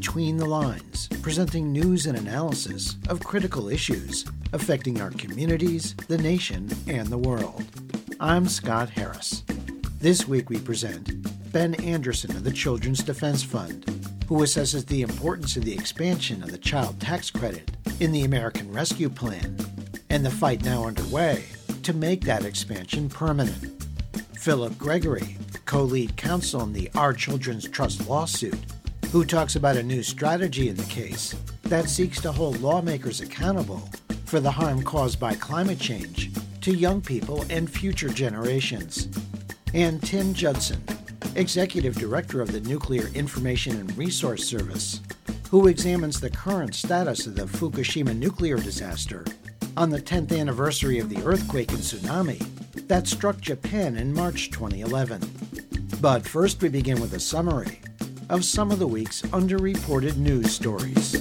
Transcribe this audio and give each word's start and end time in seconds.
Between 0.00 0.38
the 0.38 0.46
Lines, 0.46 1.08
presenting 1.20 1.72
news 1.72 2.06
and 2.06 2.16
analysis 2.16 2.96
of 3.10 3.22
critical 3.22 3.68
issues 3.68 4.24
affecting 4.54 4.98
our 4.98 5.10
communities, 5.10 5.94
the 6.08 6.16
nation, 6.16 6.70
and 6.86 7.08
the 7.08 7.18
world. 7.18 7.66
I'm 8.18 8.48
Scott 8.48 8.88
Harris. 8.88 9.42
This 10.00 10.26
week 10.26 10.48
we 10.48 10.58
present 10.58 11.12
Ben 11.52 11.74
Anderson 11.74 12.30
of 12.30 12.44
the 12.44 12.50
Children's 12.50 13.02
Defense 13.02 13.42
Fund, 13.42 13.84
who 14.26 14.36
assesses 14.36 14.86
the 14.86 15.02
importance 15.02 15.58
of 15.58 15.66
the 15.66 15.74
expansion 15.74 16.42
of 16.42 16.50
the 16.50 16.56
child 16.56 16.98
tax 16.98 17.30
credit 17.30 17.70
in 18.00 18.10
the 18.10 18.24
American 18.24 18.72
Rescue 18.72 19.10
Plan 19.10 19.54
and 20.08 20.24
the 20.24 20.30
fight 20.30 20.64
now 20.64 20.84
underway 20.84 21.44
to 21.82 21.92
make 21.92 22.22
that 22.22 22.46
expansion 22.46 23.10
permanent. 23.10 23.84
Philip 24.34 24.78
Gregory, 24.78 25.36
co 25.66 25.82
lead 25.82 26.16
counsel 26.16 26.62
in 26.62 26.72
the 26.72 26.90
Our 26.94 27.12
Children's 27.12 27.68
Trust 27.68 28.08
lawsuit, 28.08 28.58
who 29.12 29.24
talks 29.24 29.56
about 29.56 29.76
a 29.76 29.82
new 29.82 30.04
strategy 30.04 30.68
in 30.68 30.76
the 30.76 30.84
case 30.84 31.34
that 31.62 31.88
seeks 31.88 32.20
to 32.20 32.30
hold 32.30 32.60
lawmakers 32.60 33.20
accountable 33.20 33.88
for 34.24 34.38
the 34.38 34.50
harm 34.50 34.84
caused 34.84 35.18
by 35.18 35.34
climate 35.34 35.80
change 35.80 36.30
to 36.60 36.72
young 36.72 37.00
people 37.00 37.44
and 37.50 37.68
future 37.68 38.08
generations. 38.08 39.08
And 39.74 40.00
Tim 40.00 40.32
Judson, 40.32 40.80
Executive 41.34 41.96
Director 41.96 42.40
of 42.40 42.52
the 42.52 42.60
Nuclear 42.60 43.08
Information 43.08 43.80
and 43.80 43.98
Resource 43.98 44.46
Service, 44.46 45.00
who 45.50 45.66
examines 45.66 46.20
the 46.20 46.30
current 46.30 46.76
status 46.76 47.26
of 47.26 47.34
the 47.34 47.46
Fukushima 47.46 48.16
nuclear 48.16 48.58
disaster 48.58 49.24
on 49.76 49.90
the 49.90 50.00
10th 50.00 50.38
anniversary 50.38 51.00
of 51.00 51.08
the 51.08 51.20
earthquake 51.24 51.70
and 51.72 51.80
tsunami 51.80 52.38
that 52.86 53.08
struck 53.08 53.40
Japan 53.40 53.96
in 53.96 54.14
March 54.14 54.52
2011. 54.52 55.20
But 56.00 56.24
first, 56.24 56.62
we 56.62 56.68
begin 56.68 57.00
with 57.00 57.14
a 57.14 57.20
summary 57.20 57.80
of 58.30 58.44
some 58.44 58.70
of 58.70 58.78
the 58.78 58.86
week's 58.86 59.22
underreported 59.22 60.16
news 60.16 60.54
stories. 60.54 61.14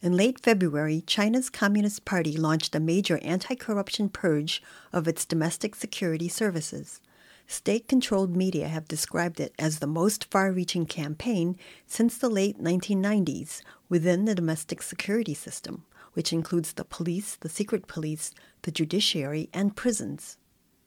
In 0.00 0.16
late 0.16 0.38
February, 0.38 1.02
China's 1.06 1.50
Communist 1.50 2.04
Party 2.04 2.36
launched 2.36 2.74
a 2.74 2.80
major 2.80 3.18
anti 3.22 3.56
corruption 3.56 4.08
purge 4.08 4.62
of 4.92 5.08
its 5.08 5.24
domestic 5.24 5.74
security 5.74 6.28
services. 6.28 7.00
State 7.48 7.88
controlled 7.88 8.36
media 8.36 8.68
have 8.68 8.86
described 8.86 9.40
it 9.40 9.52
as 9.58 9.78
the 9.78 9.86
most 9.88 10.30
far 10.30 10.52
reaching 10.52 10.86
campaign 10.86 11.56
since 11.86 12.16
the 12.16 12.30
late 12.30 12.62
1990s 12.62 13.60
within 13.88 14.24
the 14.24 14.36
domestic 14.36 14.82
security 14.82 15.34
system, 15.34 15.84
which 16.12 16.32
includes 16.32 16.74
the 16.74 16.84
police, 16.84 17.36
the 17.36 17.48
secret 17.48 17.88
police, 17.88 18.32
the 18.62 18.70
judiciary, 18.70 19.50
and 19.52 19.74
prisons. 19.74 20.38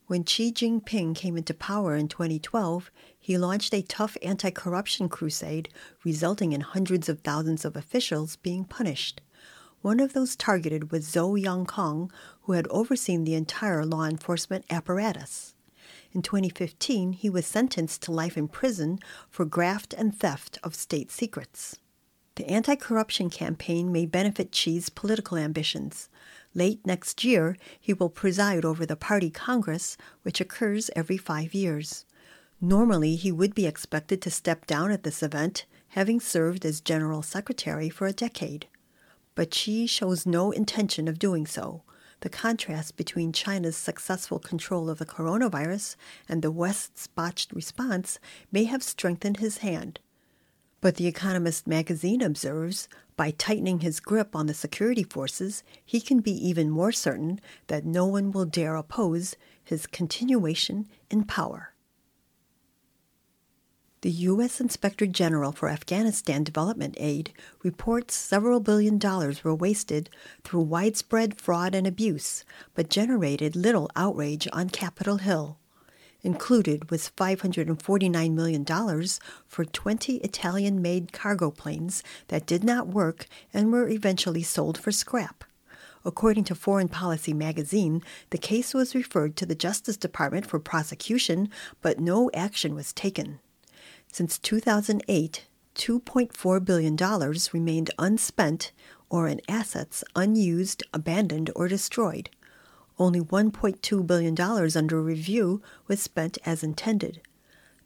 When 0.08 0.24
Xi 0.24 0.54
Jinping 0.54 1.16
came 1.16 1.36
into 1.36 1.54
power 1.54 1.98
in 1.98 2.08
2012, 2.08 2.90
he 3.20 3.38
launched 3.38 3.74
a 3.74 3.82
tough 3.82 4.16
anti 4.22 4.50
corruption 4.52 5.10
crusade, 5.10 5.68
resulting 6.06 6.54
in 6.54 6.62
hundreds 6.62 7.10
of 7.10 7.20
thousands 7.20 7.66
of 7.66 7.76
officials 7.76 8.38
being 8.38 8.64
punished. 8.64 9.20
One 9.82 10.00
of 10.00 10.14
those 10.14 10.38
targeted 10.38 10.94
was 10.94 11.08
Zhou 11.08 11.38
Yongkang, 11.44 12.10
who 12.44 12.54
had 12.54 12.70
overseen 12.70 13.26
the 13.26 13.36
entire 13.36 13.86
law 13.86 14.06
enforcement 14.06 14.64
apparatus. 14.70 15.56
In 16.14 16.22
2015, 16.22 17.12
he 17.12 17.30
was 17.30 17.46
sentenced 17.46 18.02
to 18.04 18.14
life 18.14 18.38
in 18.38 18.48
prison 18.48 19.00
for 19.30 19.44
graft 19.44 19.94
and 19.94 20.18
theft 20.18 20.58
of 20.64 20.74
state 20.74 21.12
secrets. 21.12 21.80
The 22.36 22.46
anti 22.46 22.76
corruption 22.76 23.30
campaign 23.30 23.92
may 23.92 24.06
benefit 24.06 24.56
Xi's 24.56 24.88
political 24.90 25.38
ambitions. 25.38 26.08
Late 26.58 26.84
next 26.88 27.24
year, 27.24 27.56
he 27.80 27.94
will 27.94 28.10
preside 28.10 28.66
over 28.66 28.84
the 28.84 28.96
party 28.96 29.30
congress, 29.30 29.96
which 30.24 30.42
occurs 30.42 30.90
every 30.96 31.16
five 31.16 31.54
years. 31.54 32.04
Normally, 32.60 33.16
he 33.16 33.32
would 33.32 33.54
be 33.54 33.68
expected 33.68 34.24
to 34.24 34.32
step 34.32 34.66
down 34.66 34.90
at 34.90 35.04
this 35.04 35.22
event, 35.22 35.68
having 35.90 36.20
served 36.20 36.66
as 36.66 36.82
general 36.82 37.22
secretary 37.22 37.90
for 37.90 38.08
a 38.08 38.12
decade. 38.12 38.66
But 39.36 39.54
Xi 39.54 39.86
shows 39.86 40.26
no 40.26 40.50
intention 40.50 41.08
of 41.08 41.20
doing 41.20 41.46
so. 41.46 41.84
The 42.22 42.30
contrast 42.30 42.98
between 42.98 43.34
China's 43.34 43.78
successful 43.78 44.40
control 44.40 44.90
of 44.90 44.98
the 44.98 45.06
coronavirus 45.06 45.96
and 46.28 46.42
the 46.42 46.50
West's 46.50 47.06
botched 47.06 47.54
response 47.54 48.18
may 48.52 48.64
have 48.64 48.82
strengthened 48.82 49.38
his 49.38 49.60
hand. 49.60 50.00
But 50.82 50.96
The 50.96 51.06
Economist 51.06 51.68
magazine 51.68 52.24
observes 52.24 52.90
by 53.18 53.32
tightening 53.32 53.82
his 53.82 54.00
grip 54.00 54.36
on 54.36 54.46
the 54.46 54.54
security 54.54 55.04
forces, 55.04 55.64
he 55.84 56.00
can 56.00 56.22
be 56.22 56.32
even 56.32 56.70
more 56.70 56.92
certain 56.94 57.42
that 57.68 57.84
no 57.84 58.06
one 58.06 58.32
will 58.32 58.46
dare 58.46 58.76
oppose 58.76 59.36
his 59.64 59.88
continuation 59.88 60.88
in 61.10 61.26
power. 61.26 61.74
The 64.02 64.12
U.S. 64.12 64.62
Inspector 64.62 65.06
General 65.08 65.52
for 65.52 65.68
Afghanistan 65.68 66.44
Development 66.44 66.94
Aid 67.00 67.34
reports 67.64 68.16
several 68.16 68.60
billion 68.60 69.00
dollars 69.00 69.44
were 69.44 69.56
wasted 69.56 70.12
through 70.44 70.62
widespread 70.62 71.42
fraud 71.42 71.74
and 71.74 71.88
abuse, 71.88 72.46
but 72.76 72.92
generated 72.92 73.56
little 73.56 73.90
outrage 73.96 74.48
on 74.54 74.70
Capitol 74.70 75.18
Hill. 75.18 75.58
Included 76.28 76.92
was 76.92 77.10
$549 77.16 78.34
million 78.34 78.66
for 79.48 79.64
20 79.64 80.18
Italian 80.18 80.82
made 80.82 81.14
cargo 81.14 81.50
planes 81.50 82.04
that 82.28 82.46
did 82.46 82.66
not 82.66 82.90
work 82.90 83.28
and 83.54 83.72
were 83.72 83.88
eventually 83.88 84.44
sold 84.44 84.78
for 84.78 84.92
scrap. 84.92 85.46
According 86.04 86.44
to 86.44 86.54
Foreign 86.54 86.90
Policy 86.90 87.32
magazine, 87.32 88.04
the 88.32 88.38
case 88.38 88.74
was 88.74 88.94
referred 88.94 89.38
to 89.38 89.46
the 89.46 89.56
Justice 89.56 89.96
Department 89.96 90.46
for 90.46 90.60
prosecution, 90.60 91.50
but 91.82 91.98
no 91.98 92.30
action 92.34 92.76
was 92.76 92.92
taken. 92.92 93.40
Since 94.12 94.38
2008, 94.40 95.46
$2.4 95.76 96.66
billion 96.66 96.98
remained 97.54 97.92
unspent 97.98 98.74
or 99.10 99.30
in 99.30 99.40
assets 99.48 100.04
unused, 100.14 100.84
abandoned, 100.94 101.52
or 101.56 101.70
destroyed. 101.70 102.30
Only 103.00 103.20
$1.2 103.20 104.08
billion 104.08 104.40
under 104.76 105.02
review 105.02 105.62
was 105.88 106.02
spent 106.02 106.38
as 106.46 106.64
intended. 106.64 107.22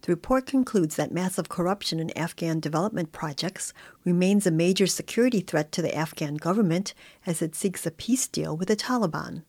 The 0.02 0.12
report 0.12 0.46
concludes 0.46 0.96
that 0.96 1.12
massive 1.12 1.48
corruption 1.48 2.00
in 2.00 2.16
Afghan 2.18 2.58
development 2.58 3.12
projects 3.12 3.72
remains 4.04 4.46
a 4.46 4.50
major 4.50 4.86
security 4.88 5.40
threat 5.40 5.70
to 5.72 5.82
the 5.82 5.94
Afghan 5.94 6.36
government 6.36 6.92
as 7.24 7.40
it 7.40 7.54
seeks 7.54 7.86
a 7.86 7.90
peace 7.92 8.26
deal 8.26 8.56
with 8.56 8.66
the 8.66 8.76
Taliban. 8.76 9.44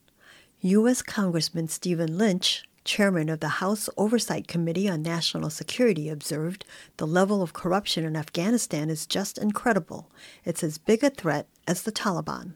U.S. 0.60 1.02
Congressman 1.02 1.70
Stephen 1.70 2.18
Lynch, 2.20 2.64
chairman 2.84 3.30
of 3.30 3.40
the 3.40 3.48
House 3.48 3.90
Oversight 3.98 4.48
Committee 4.48 4.88
on 4.88 5.02
National 5.02 5.50
Security, 5.50 6.08
observed 6.08 6.66
the 6.98 7.08
level 7.08 7.42
of 7.42 7.54
corruption 7.54 8.06
in 8.06 8.16
Afghanistan 8.16 8.90
is 8.90 9.08
just 9.08 9.40
incredible. 9.40 10.12
It's 10.46 10.64
as 10.64 10.78
big 10.78 11.04
a 11.04 11.10
threat 11.10 11.48
as 11.68 11.82
the 11.82 11.92
Taliban. 11.92 12.54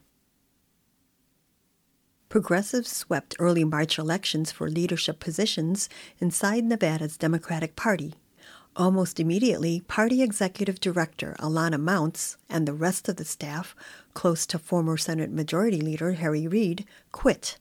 Progressives 2.30 2.92
swept 2.92 3.36
early 3.40 3.64
March 3.64 3.98
elections 3.98 4.52
for 4.52 4.70
leadership 4.70 5.20
positions 5.20 5.88
inside 6.20 6.66
Nevada's 6.66 7.16
Democratic 7.16 7.78
Party. 7.78 8.16
Almost 8.76 9.20
immediately, 9.20 9.80
Party 9.88 10.22
Executive 10.22 10.80
Director 10.80 11.36
Alana 11.40 11.80
Mounts 11.80 12.38
and 12.50 12.68
the 12.68 12.74
rest 12.74 13.08
of 13.10 13.16
the 13.16 13.26
staff, 13.26 13.76
close 14.14 14.46
to 14.48 14.60
former 14.60 14.98
Senate 14.98 15.32
Majority 15.32 15.82
Leader 15.82 16.12
Harry 16.12 16.48
Reid, 16.48 16.86
quit. 17.12 17.58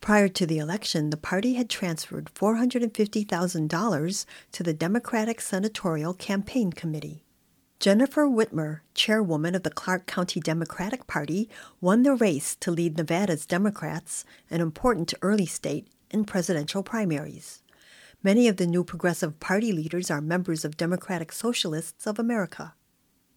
Prior 0.00 0.28
to 0.28 0.46
the 0.46 0.58
election, 0.58 1.10
the 1.10 1.16
party 1.16 1.54
had 1.54 1.68
transferred 1.68 2.30
$450,000 2.32 4.26
to 4.52 4.62
the 4.62 4.72
Democratic 4.72 5.40
Senatorial 5.40 6.14
Campaign 6.14 6.72
Committee. 6.72 7.25
Jennifer 7.78 8.26
Whitmer, 8.26 8.80
chairwoman 8.94 9.54
of 9.54 9.62
the 9.62 9.70
Clark 9.70 10.06
County 10.06 10.40
Democratic 10.40 11.06
Party, 11.06 11.50
won 11.78 12.04
the 12.04 12.14
race 12.14 12.56
to 12.56 12.70
lead 12.70 12.96
Nevada's 12.96 13.44
Democrats, 13.44 14.24
an 14.50 14.62
important 14.62 15.12
early 15.20 15.44
state, 15.44 15.86
in 16.10 16.24
presidential 16.24 16.82
primaries. 16.82 17.62
Many 18.22 18.48
of 18.48 18.56
the 18.56 18.66
new 18.66 18.82
Progressive 18.82 19.38
Party 19.40 19.72
leaders 19.72 20.10
are 20.10 20.22
members 20.22 20.64
of 20.64 20.78
Democratic 20.78 21.30
Socialists 21.32 22.06
of 22.06 22.18
America. 22.18 22.74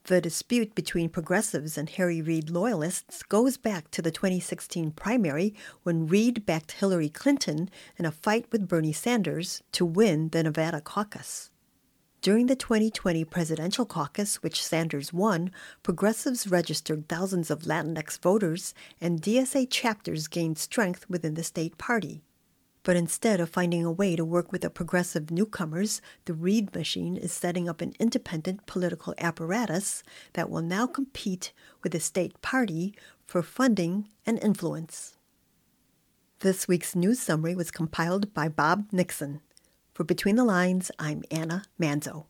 The 0.05 0.21
dispute 0.21 0.73
between 0.73 1.09
progressives 1.09 1.77
and 1.77 1.89
Harry 1.89 2.21
Reid 2.21 2.49
loyalists 2.49 3.23
goes 3.23 3.57
back 3.57 3.91
to 3.91 4.01
the 4.01 4.09
2016 4.09 4.91
primary 4.91 5.53
when 5.83 6.07
Reid 6.07 6.45
backed 6.45 6.71
Hillary 6.71 7.09
Clinton 7.09 7.69
in 7.97 8.05
a 8.05 8.11
fight 8.11 8.45
with 8.53 8.69
Bernie 8.69 8.93
Sanders 8.93 9.61
to 9.73 9.85
win 9.85 10.29
the 10.29 10.43
Nevada 10.43 10.79
caucus. 10.79 11.51
During 12.21 12.47
the 12.47 12.55
2020 12.55 13.23
presidential 13.23 13.85
caucus, 13.85 14.43
which 14.43 14.65
Sanders 14.65 15.13
won, 15.13 15.51
progressives 15.83 16.47
registered 16.47 17.07
thousands 17.07 17.49
of 17.49 17.61
Latinx 17.61 18.19
voters, 18.19 18.73
and 18.99 19.21
DSA 19.21 19.67
chapters 19.69 20.27
gained 20.27 20.57
strength 20.57 21.09
within 21.09 21.35
the 21.35 21.43
state 21.43 21.77
party. 21.77 22.21
But 22.83 22.97
instead 22.97 23.39
of 23.39 23.49
finding 23.49 23.85
a 23.85 23.91
way 23.91 24.17
to 24.17 24.25
work 24.25 24.51
with 24.51 24.61
the 24.61 24.69
progressive 24.69 25.31
newcomers, 25.31 26.01
the 26.25 26.33
Reid 26.33 26.75
machine 26.75 27.15
is 27.15 27.31
setting 27.31 27.69
up 27.69 27.79
an 27.79 27.93
independent 27.99 28.65
political 28.65 29.13
apparatus 29.17 30.03
that 30.33 30.49
will 30.49 30.61
now 30.61 30.87
compete 30.87 31.53
with 31.83 31.93
the 31.93 32.01
state 32.01 32.41
party 32.41 32.93
for 33.25 33.41
funding 33.41 34.09
and 34.25 34.43
influence. 34.43 35.15
This 36.39 36.67
week's 36.67 36.95
news 36.95 37.19
summary 37.19 37.55
was 37.55 37.71
compiled 37.71 38.33
by 38.33 38.49
Bob 38.49 38.87
Nixon. 38.91 39.39
For 39.99 40.05
Between 40.05 40.37
the 40.37 40.45
Lines, 40.45 40.91
I'm 40.97 41.25
Anna 41.29 41.65
Manzo. 41.77 42.23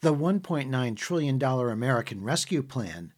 The 0.00 0.12
$1.9 0.12 0.96
trillion 0.96 1.40
American 1.40 2.24
Rescue 2.24 2.64
Plan, 2.64 3.12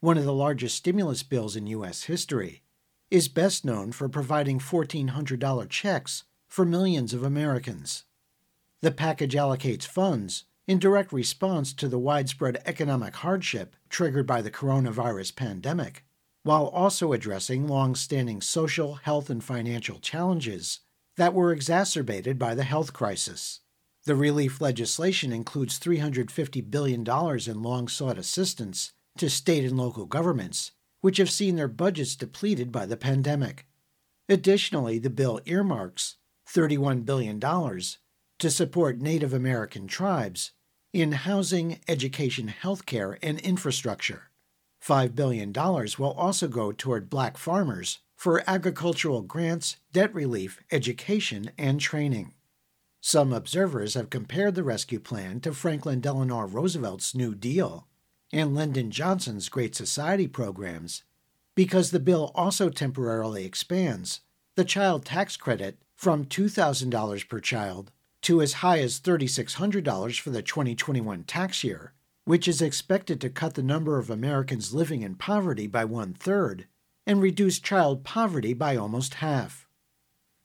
one 0.00 0.18
of 0.18 0.24
the 0.24 0.32
largest 0.32 0.76
stimulus 0.76 1.22
bills 1.22 1.56
in 1.56 1.66
U.S. 1.68 2.04
history, 2.04 2.62
is 3.10 3.28
best 3.28 3.64
known 3.64 3.92
for 3.92 4.08
providing 4.08 4.58
$1,400 4.58 5.68
checks 5.68 6.24
for 6.48 6.64
millions 6.64 7.14
of 7.14 7.22
Americans. 7.22 8.04
The 8.82 8.90
package 8.90 9.34
allocates 9.34 9.86
funds 9.86 10.44
in 10.66 10.78
direct 10.78 11.12
response 11.12 11.72
to 11.74 11.88
the 11.88 11.98
widespread 11.98 12.60
economic 12.66 13.16
hardship 13.16 13.76
triggered 13.88 14.26
by 14.26 14.42
the 14.42 14.50
coronavirus 14.50 15.36
pandemic, 15.36 16.04
while 16.42 16.66
also 16.66 17.12
addressing 17.12 17.68
long 17.68 17.94
standing 17.94 18.40
social, 18.40 18.96
health, 18.96 19.30
and 19.30 19.42
financial 19.42 19.98
challenges 19.98 20.80
that 21.16 21.34
were 21.34 21.52
exacerbated 21.52 22.38
by 22.38 22.54
the 22.54 22.64
health 22.64 22.92
crisis. 22.92 23.60
The 24.04 24.14
relief 24.16 24.60
legislation 24.60 25.32
includes 25.32 25.80
$350 25.80 26.70
billion 26.70 27.04
in 27.04 27.62
long 27.62 27.88
sought 27.88 28.18
assistance 28.18 28.92
to 29.18 29.30
state 29.30 29.64
and 29.64 29.76
local 29.76 30.06
governments, 30.06 30.72
which 31.00 31.18
have 31.18 31.30
seen 31.30 31.56
their 31.56 31.68
budgets 31.68 32.16
depleted 32.16 32.72
by 32.72 32.86
the 32.86 32.96
pandemic. 32.96 33.66
Additionally, 34.28 34.98
the 34.98 35.10
bill 35.10 35.40
earmarks 35.46 36.16
$31 36.48 37.04
billion 37.04 37.40
to 37.40 38.50
support 38.50 39.00
Native 39.00 39.32
American 39.32 39.86
tribes 39.86 40.52
in 40.92 41.12
housing, 41.12 41.80
education, 41.88 42.52
healthcare, 42.62 43.18
and 43.22 43.38
infrastructure. 43.40 44.30
$5 44.82 45.14
billion 45.14 45.52
will 45.52 46.14
also 46.16 46.48
go 46.48 46.72
toward 46.72 47.10
black 47.10 47.36
farmers 47.36 47.98
for 48.14 48.42
agricultural 48.46 49.22
grants, 49.22 49.76
debt 49.92 50.14
relief, 50.14 50.60
education, 50.70 51.50
and 51.58 51.80
training. 51.80 52.32
Some 53.00 53.32
observers 53.32 53.94
have 53.94 54.10
compared 54.10 54.54
the 54.54 54.64
rescue 54.64 54.98
plan 54.98 55.40
to 55.40 55.52
Franklin 55.52 56.00
Delano 56.00 56.40
Roosevelt's 56.46 57.14
New 57.14 57.34
Deal 57.34 57.86
and 58.32 58.54
Lyndon 58.54 58.90
Johnson's 58.90 59.48
Great 59.48 59.74
Society 59.74 60.26
programs 60.26 61.02
because 61.54 61.90
the 61.90 62.00
bill 62.00 62.30
also 62.34 62.68
temporarily 62.68 63.44
expands 63.44 64.20
the 64.54 64.64
child 64.64 65.04
tax 65.04 65.36
credit 65.36 65.78
from 65.94 66.24
$2,000 66.24 67.28
per 67.28 67.40
child 67.40 67.90
to 68.22 68.42
as 68.42 68.54
high 68.54 68.80
as 68.80 69.00
$3,600 69.00 70.20
for 70.20 70.30
the 70.30 70.42
2021 70.42 71.24
tax 71.24 71.64
year, 71.64 71.92
which 72.24 72.46
is 72.46 72.60
expected 72.60 73.20
to 73.20 73.30
cut 73.30 73.54
the 73.54 73.62
number 73.62 73.98
of 73.98 74.10
Americans 74.10 74.74
living 74.74 75.02
in 75.02 75.14
poverty 75.14 75.66
by 75.66 75.84
one 75.84 76.12
third 76.12 76.66
and 77.06 77.22
reduce 77.22 77.58
child 77.58 78.04
poverty 78.04 78.52
by 78.52 78.76
almost 78.76 79.14
half. 79.14 79.66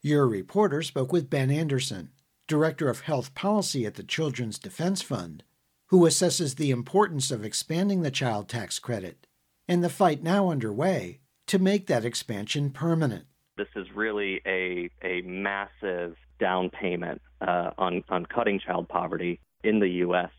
Your 0.00 0.26
reporter 0.26 0.82
spoke 0.82 1.12
with 1.12 1.30
Ben 1.30 1.50
Anderson, 1.50 2.10
Director 2.46 2.88
of 2.88 3.00
Health 3.00 3.34
Policy 3.34 3.84
at 3.84 3.94
the 3.94 4.02
Children's 4.02 4.58
Defense 4.58 5.02
Fund, 5.02 5.42
who 5.92 6.06
assesses 6.06 6.56
the 6.56 6.70
importance 6.70 7.30
of 7.30 7.44
expanding 7.44 8.00
the 8.00 8.10
child 8.10 8.48
tax 8.48 8.78
credit 8.78 9.26
and 9.68 9.84
the 9.84 9.90
fight 9.90 10.22
now 10.22 10.50
underway 10.50 11.20
to 11.46 11.58
make 11.58 11.86
that 11.86 12.02
expansion 12.02 12.70
permanent. 12.70 13.26
This 13.58 13.68
is 13.76 13.86
really 13.94 14.40
a, 14.46 14.88
a 15.04 15.20
massive 15.20 16.16
down 16.40 16.70
payment 16.70 17.20
uh, 17.42 17.72
on, 17.76 18.02
on 18.08 18.24
cutting 18.24 18.58
child 18.58 18.88
poverty 18.88 19.38
in 19.62 19.80
the 19.80 19.88
U.S. 19.88 20.30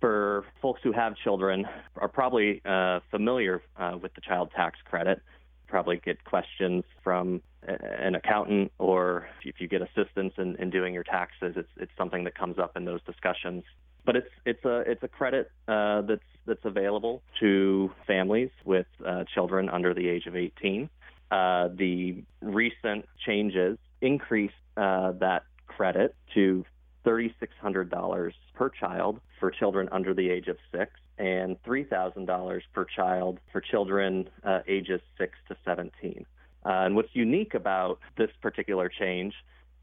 For 0.00 0.44
folks 0.60 0.80
who 0.82 0.90
have 0.90 1.14
children, 1.22 1.66
are 1.98 2.08
probably 2.08 2.60
uh, 2.64 2.98
familiar 3.08 3.62
uh, 3.76 3.96
with 4.02 4.12
the 4.14 4.20
child 4.20 4.50
tax 4.56 4.76
credit 4.84 5.22
probably 5.66 6.00
get 6.04 6.24
questions 6.24 6.84
from 7.02 7.42
an 7.62 8.14
accountant 8.14 8.70
or 8.78 9.28
if 9.44 9.60
you 9.60 9.68
get 9.68 9.82
assistance 9.82 10.32
in, 10.38 10.56
in 10.56 10.70
doing 10.70 10.94
your 10.94 11.02
taxes, 11.02 11.54
it's 11.56 11.68
it's 11.76 11.90
something 11.98 12.24
that 12.24 12.36
comes 12.36 12.58
up 12.58 12.76
in 12.76 12.84
those 12.84 13.02
discussions. 13.02 13.64
But 14.06 14.16
it's 14.16 14.30
it's 14.46 14.64
a 14.64 14.78
it's 14.90 15.02
a 15.02 15.08
credit 15.08 15.50
uh, 15.68 16.02
that's 16.02 16.22
that's 16.46 16.64
available 16.64 17.22
to 17.40 17.90
families 18.06 18.50
with 18.64 18.86
uh, 19.04 19.24
children 19.34 19.68
under 19.68 19.92
the 19.92 20.08
age 20.08 20.26
of 20.26 20.36
18. 20.36 20.88
Uh, 21.30 21.68
the 21.76 22.22
recent 22.40 23.04
changes 23.26 23.78
increase 24.00 24.52
uh, 24.76 25.12
that 25.12 25.42
credit 25.66 26.14
to 26.34 26.64
$3,600 27.04 28.32
per 28.54 28.68
child 28.68 29.20
for 29.38 29.50
children 29.50 29.88
under 29.92 30.14
the 30.14 30.30
age 30.30 30.48
of 30.48 30.56
six 30.72 30.92
and 31.18 31.56
$3,000 31.62 32.60
per 32.74 32.84
child 32.84 33.38
for 33.52 33.60
children 33.60 34.28
uh, 34.44 34.60
ages 34.68 35.00
6 35.18 35.32
to 35.48 35.56
17. 35.64 36.26
Uh, 36.64 36.68
and 36.68 36.94
what's 36.94 37.08
unique 37.12 37.54
about 37.54 37.98
this 38.18 38.30
particular 38.42 38.88
change 38.88 39.34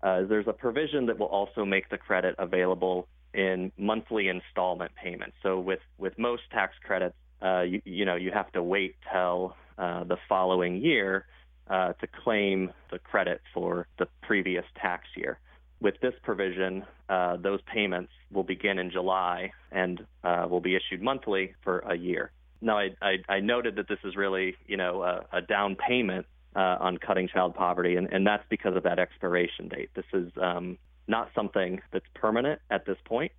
uh, 0.05 0.21
is 0.21 0.29
there's 0.29 0.47
a 0.47 0.53
provision 0.53 1.05
that 1.07 1.17
will 1.17 1.27
also 1.27 1.65
make 1.65 1.89
the 1.89 1.97
credit 1.97 2.35
available 2.37 3.07
in 3.33 3.71
monthly 3.77 4.27
installment 4.27 4.91
payments. 4.95 5.35
So 5.43 5.59
with, 5.59 5.79
with 5.97 6.17
most 6.17 6.43
tax 6.51 6.75
credits, 6.83 7.15
uh, 7.41 7.61
you, 7.61 7.81
you 7.85 8.05
know, 8.05 8.15
you 8.15 8.31
have 8.31 8.51
to 8.53 8.63
wait 8.63 8.95
till 9.11 9.55
uh, 9.77 10.03
the 10.03 10.17
following 10.29 10.77
year 10.77 11.25
uh, 11.69 11.93
to 11.93 12.07
claim 12.23 12.71
the 12.91 12.99
credit 12.99 13.41
for 13.53 13.87
the 13.97 14.07
previous 14.21 14.65
tax 14.79 15.07
year 15.15 15.39
with 15.83 15.99
this 16.01 16.13
provision, 16.23 16.85
uh, 17.09 17.35
those 17.37 17.59
payments 17.71 18.11
will 18.31 18.43
begin 18.43 18.79
in 18.79 18.89
July 18.89 19.51
and 19.71 20.03
uh, 20.23 20.47
will 20.49 20.61
be 20.61 20.75
issued 20.75 21.01
monthly 21.01 21.53
for 21.61 21.79
a 21.79 21.95
year. 21.95 22.31
Now, 22.61 22.77
I, 22.77 22.95
I, 23.01 23.17
I 23.27 23.39
noted 23.41 23.75
that 23.75 23.89
this 23.89 23.99
is 24.05 24.15
really, 24.15 24.55
you 24.65 24.77
know, 24.77 25.03
a, 25.03 25.25
a 25.33 25.41
down 25.41 25.75
payment 25.75 26.25
uh, 26.55 26.77
on 26.79 26.97
cutting 26.97 27.27
child 27.27 27.53
poverty, 27.53 27.97
and, 27.97 28.11
and 28.11 28.25
that's 28.25 28.45
because 28.49 28.77
of 28.77 28.83
that 28.83 28.97
expiration 28.97 29.67
date. 29.67 29.89
This 29.93 30.05
is 30.13 30.31
um, 30.41 30.77
not 31.07 31.29
something 31.35 31.81
that's 31.91 32.05
permanent 32.13 32.61
at 32.69 32.85
this 32.85 32.97
point, 33.05 33.31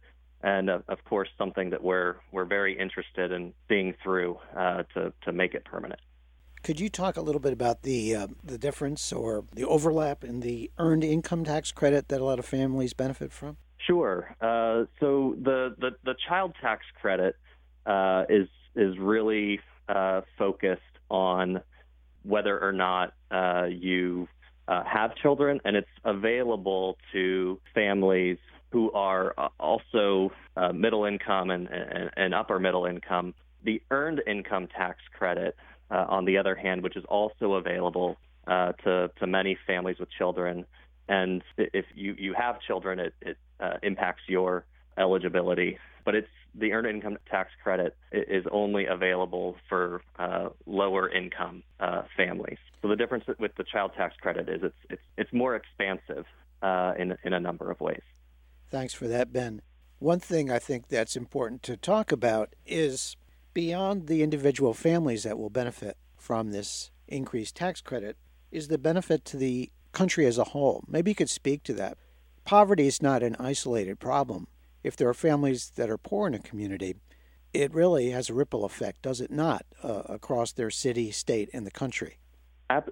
and 0.43 0.71
uh, 0.71 0.79
of 0.89 1.05
course, 1.05 1.29
something 1.39 1.71
that 1.71 1.83
we're 1.83 2.17
we're 2.33 2.45
very 2.45 2.79
interested 2.79 3.33
in 3.33 3.53
seeing 3.69 3.95
through 4.03 4.39
uh, 4.57 4.83
to 4.95 5.13
to 5.25 5.33
make 5.33 5.55
it 5.55 5.65
permanent. 5.65 6.01
Could 6.63 6.81
you 6.81 6.89
talk 6.89 7.19
a 7.19 7.21
little 7.21 7.41
bit 7.41 7.53
about 7.53 7.83
the 7.83 8.15
uh, 8.15 8.27
the 8.43 8.59
difference 8.59 9.13
or 9.13 9.45
the 9.53 9.65
overlap 9.65 10.25
in 10.25 10.41
the 10.41 10.71
earned 10.79 11.05
income 11.05 11.45
tax 11.45 11.73
credit 11.73 12.09
that 12.09 12.21
a 12.21 12.25
lot 12.25 12.39
of 12.39 12.47
families 12.47 12.95
benefit 12.95 13.33
from? 13.33 13.59
Sure. 13.87 14.35
Uh, 14.41 14.85
so 14.99 15.37
the, 15.43 15.75
the, 15.79 15.91
the 16.05 16.15
child 16.27 16.55
tax 16.61 16.85
credit 17.01 17.37
uh, 17.87 18.25
is 18.29 18.49
is 18.75 18.97
really 18.99 19.61
uh, 19.89 20.23
focused 20.39 20.81
on 21.11 21.61
whether 22.23 22.59
or 22.59 22.73
not 22.73 23.13
uh, 23.31 23.67
you 23.67 24.27
uh, 24.69 24.83
have 24.85 25.15
children, 25.17 25.61
and 25.65 25.77
it's 25.77 25.89
available 26.05 26.97
to 27.13 27.61
families 27.75 28.39
who 28.71 28.91
are 28.93 29.35
also 29.61 30.33
middle 30.73 31.05
income 31.05 31.51
and, 31.51 31.69
and, 31.69 32.11
and 32.17 32.35
upper 32.35 32.59
middle 32.59 32.87
income. 32.87 33.35
The 33.65 33.81
earned 33.91 34.21
income 34.27 34.69
tax 34.77 34.99
credit 35.17 35.57
uh, 35.91 36.07
on 36.09 36.25
the 36.25 36.39
other 36.39 36.55
hand, 36.55 36.83
which 36.83 36.97
is 36.97 37.05
also 37.09 37.55
available 37.55 38.17
uh, 38.47 38.73
to, 38.85 39.11
to 39.19 39.27
many 39.27 39.57
families 39.67 39.99
with 39.99 40.11
children. 40.11 40.67
And 41.09 41.43
if 41.57 41.85
you, 41.95 42.15
you 42.19 42.35
have 42.35 42.61
children, 42.61 42.99
it, 42.99 43.15
it 43.21 43.37
uh, 43.61 43.75
impacts 43.83 44.23
your 44.27 44.65
eligibility. 44.99 45.79
But 46.05 46.15
it's 46.15 46.29
the 46.55 46.73
earned 46.73 46.87
income 46.87 47.19
tax 47.31 47.51
credit 47.63 47.97
is 48.13 48.45
only 48.51 48.87
available 48.87 49.57
for 49.69 50.03
uh, 50.19 50.51
lower 50.67 51.09
income 51.09 51.63
uh, 51.81 52.03
families. 52.17 52.59
So 52.83 52.89
the 52.89 52.97
difference 52.97 53.25
with 53.39 53.55
the 53.57 53.65
child 53.65 53.93
tax 53.97 54.15
credit 54.21 54.49
is 54.49 54.63
it's 54.63 54.77
it's 54.91 55.03
it's 55.17 55.33
more 55.33 55.57
expansive 55.57 56.27
uh, 56.63 56.93
in 56.99 57.17
in 57.25 57.33
a 57.33 57.41
number 57.41 57.71
of 57.71 57.81
ways. 57.81 58.03
Thanks 58.71 58.95
for 58.95 59.09
that, 59.09 59.33
Ben. 59.33 59.63
One 59.99 60.21
thing 60.21 60.51
I 60.51 60.59
think 60.59 60.89
that's 60.89 61.17
important 61.17 61.63
to 61.65 61.77
talk 61.77 62.13
about 62.13 62.55
is 62.67 63.17
beyond 63.55 64.07
the 64.07 64.23
individual 64.23 64.75
families 64.75 65.23
that 65.23 65.39
will 65.39 65.51
benefit 65.51 65.97
from 66.17 66.51
this 66.51 66.91
increased 67.07 67.57
tax 67.57 67.81
credit 67.81 68.17
is 68.51 68.69
the 68.69 68.79
benefit 68.79 69.25
to 69.27 69.37
the 69.37 69.71
country 69.93 70.27
as 70.27 70.39
a 70.39 70.45
whole. 70.45 70.85
Maybe 70.89 71.11
you 71.11 71.15
could 71.15 71.31
speak 71.31 71.63
to 71.65 71.73
that. 71.75 71.97
Poverty 72.45 72.87
is 72.87 73.01
not 73.01 73.23
an 73.23 73.37
isolated 73.39 73.99
problem. 73.99 74.47
If 74.85 74.97
there 74.97 75.09
are 75.09 75.15
families 75.15 75.73
that 75.75 75.91
are 75.91 75.99
poor 75.99 76.29
in 76.29 76.35
a 76.35 76.39
community, 76.39 76.95
it 77.53 77.75
really 77.75 78.11
has 78.11 78.31
a 78.31 78.35
ripple 78.35 78.65
effect, 78.65 79.03
does 79.03 79.21
it 79.21 79.31
not, 79.31 79.65
uh, 79.83 80.03
across 80.09 80.53
their 80.53 80.71
city, 80.71 81.11
state, 81.11 81.51
and 81.53 81.67
the 81.67 81.73
country? 81.73 82.19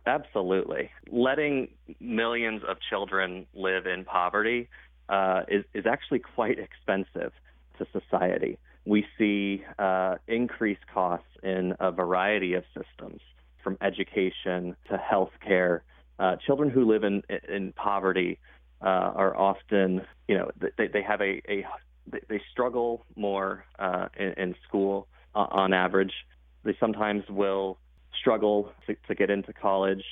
Absolutely. 0.07 0.91
Letting 1.11 1.69
millions 2.01 2.63
of 2.69 2.79
children 2.89 3.47
live 3.55 3.87
in 3.87 4.05
poverty 4.05 4.69
uh, 5.09 5.43
is, 5.49 5.65
is 5.75 5.87
actually 5.87 6.21
quite 6.21 6.59
expensive 6.59 7.33
to 7.79 7.87
society 7.93 8.59
we 8.85 9.07
see 9.19 9.65
uh, 9.79 10.17
increased 10.27 10.87
costs 10.93 11.27
in 11.43 11.75
a 11.79 11.91
variety 11.93 12.55
of 12.55 12.65
systems 12.77 13.21
from 13.63 13.79
education 13.81 14.77
to 14.91 14.97
health 14.97 15.31
care. 15.45 15.83
Uh, 16.19 16.37
children 16.37 16.69
who 16.69 16.85
live 16.85 17.05
in, 17.05 17.23
in 17.49 17.73
poverty 17.73 18.39
uh, 18.83 19.13
are 19.15 19.37
often, 19.37 20.03
you 20.29 20.37
know, 20.37 20.51
they, 20.77 20.89
they 20.89 21.03
have 21.03 21.21
a, 21.21 21.41
a 21.49 21.65
they 22.29 22.41
struggle 22.51 23.05
more 23.15 23.65
uh, 23.79 24.09
in, 24.19 24.33
in, 24.33 24.55
school 24.67 25.07
uh, 25.35 25.47
on 25.51 25.73
average. 25.73 26.13
They 26.65 26.77
sometimes 26.81 27.23
will 27.29 27.79
struggle 28.19 28.73
to, 28.87 28.97
to 29.07 29.15
get 29.15 29.31
into 29.31 29.53
college, 29.53 30.05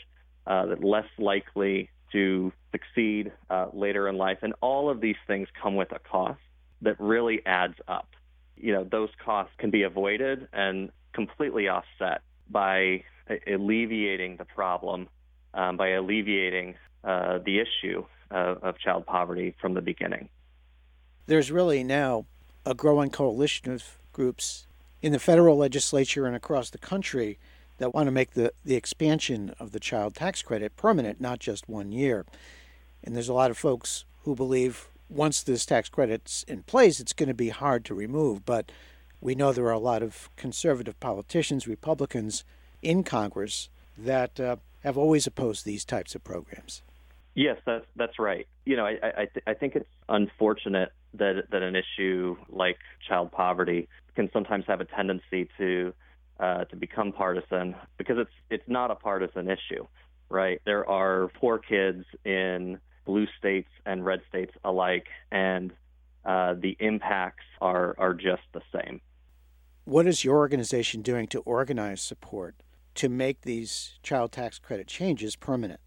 uh, 0.46 0.66
less 0.80 1.06
likely 1.18 1.90
to 2.12 2.52
succeed 2.70 3.32
uh, 3.50 3.66
later 3.72 4.08
in 4.08 4.16
life. 4.16 4.38
And 4.42 4.54
all 4.60 4.88
of 4.88 5.00
these 5.00 5.16
things 5.26 5.48
come 5.60 5.74
with 5.74 5.90
a 5.92 5.98
cost 5.98 6.40
that 6.82 6.98
really 7.00 7.44
adds 7.44 7.74
up. 7.88 8.08
You 8.56 8.72
know, 8.72 8.84
those 8.84 9.10
costs 9.24 9.52
can 9.58 9.70
be 9.70 9.82
avoided 9.82 10.46
and 10.52 10.90
completely 11.12 11.68
offset 11.68 12.22
by 12.48 13.02
alleviating 13.46 14.36
the 14.36 14.44
problem, 14.44 15.08
um, 15.54 15.76
by 15.76 15.90
alleviating 15.90 16.74
uh, 17.02 17.38
the 17.44 17.58
issue 17.60 18.04
of, 18.30 18.62
of 18.62 18.78
child 18.78 19.06
poverty 19.06 19.54
from 19.60 19.74
the 19.74 19.80
beginning. 19.80 20.28
There's 21.26 21.50
really 21.50 21.84
now 21.84 22.26
a 22.64 22.74
growing 22.74 23.10
coalition 23.10 23.72
of 23.72 23.98
groups 24.12 24.66
in 25.02 25.12
the 25.12 25.18
federal 25.18 25.56
legislature 25.56 26.26
and 26.26 26.36
across 26.36 26.70
the 26.70 26.78
country 26.78 27.38
that 27.78 27.94
want 27.94 28.06
to 28.06 28.12
make 28.12 28.32
the, 28.32 28.52
the 28.64 28.74
expansion 28.74 29.54
of 29.58 29.72
the 29.72 29.80
child 29.80 30.14
tax 30.14 30.42
credit 30.42 30.76
permanent, 30.76 31.20
not 31.20 31.38
just 31.38 31.68
one 31.68 31.92
year. 31.92 32.26
And 33.02 33.14
there's 33.14 33.28
a 33.28 33.34
lot 33.34 33.50
of 33.50 33.56
folks 33.56 34.04
who 34.24 34.34
believe 34.34 34.88
once 35.08 35.42
this 35.42 35.66
tax 35.66 35.88
credit's 35.88 36.42
in 36.44 36.62
place, 36.62 37.00
it's 37.00 37.14
going 37.14 37.28
to 37.28 37.34
be 37.34 37.48
hard 37.48 37.84
to 37.86 37.94
remove. 37.94 38.44
But 38.44 38.70
we 39.20 39.34
know 39.34 39.52
there 39.52 39.66
are 39.66 39.72
a 39.72 39.78
lot 39.78 40.02
of 40.02 40.28
conservative 40.36 40.98
politicians, 41.00 41.66
Republicans 41.66 42.44
in 42.82 43.02
Congress 43.02 43.68
that 43.96 44.38
uh, 44.38 44.56
have 44.80 44.96
always 44.96 45.26
opposed 45.26 45.64
these 45.64 45.84
types 45.84 46.14
of 46.14 46.22
programs. 46.22 46.82
Yes, 47.34 47.58
that's 47.64 47.86
that's 47.96 48.18
right. 48.18 48.46
You 48.64 48.76
know, 48.76 48.86
I 48.86 48.98
I, 49.02 49.26
th- 49.26 49.44
I 49.46 49.54
think 49.54 49.76
it's 49.76 49.88
unfortunate 50.08 50.92
that 51.14 51.44
that 51.50 51.62
an 51.62 51.76
issue 51.76 52.36
like 52.48 52.78
child 53.06 53.32
poverty 53.32 53.88
can 54.16 54.28
sometimes 54.32 54.64
have 54.66 54.80
a 54.80 54.84
tendency 54.84 55.48
to 55.58 55.92
uh, 56.40 56.64
to 56.64 56.76
become 56.76 57.12
partisan 57.12 57.74
because 57.98 58.18
it's 58.18 58.30
it's 58.50 58.68
not 58.68 58.90
a 58.90 58.94
partisan 58.94 59.48
issue, 59.48 59.86
right? 60.28 60.60
There 60.64 60.88
are 60.88 61.28
poor 61.40 61.58
kids 61.58 62.04
in 62.24 62.78
blue 63.04 63.26
states 63.38 63.68
and 63.86 64.04
red 64.04 64.20
states 64.28 64.52
alike, 64.64 65.06
and 65.30 65.72
uh, 66.24 66.54
the 66.54 66.76
impacts 66.80 67.44
are 67.60 67.94
are 67.98 68.14
just 68.14 68.42
the 68.52 68.62
same. 68.72 69.00
What 69.84 70.06
is 70.06 70.24
your 70.24 70.36
organization 70.36 71.02
doing 71.02 71.26
to 71.28 71.40
organize 71.40 72.00
support 72.00 72.56
to 72.96 73.08
make 73.08 73.42
these 73.42 73.98
child 74.02 74.32
tax 74.32 74.58
credit 74.58 74.86
changes 74.86 75.36
permanent? 75.36 75.80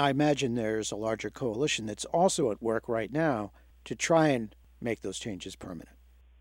I 0.00 0.10
imagine 0.10 0.54
there's 0.54 0.92
a 0.92 0.96
larger 0.96 1.30
coalition 1.30 1.86
that's 1.86 2.04
also 2.06 2.50
at 2.50 2.62
work 2.62 2.88
right 2.88 3.12
now 3.12 3.52
to 3.84 3.94
try 3.94 4.28
and 4.28 4.54
make 4.80 5.02
those 5.02 5.18
changes 5.18 5.56
permanent. 5.56 5.88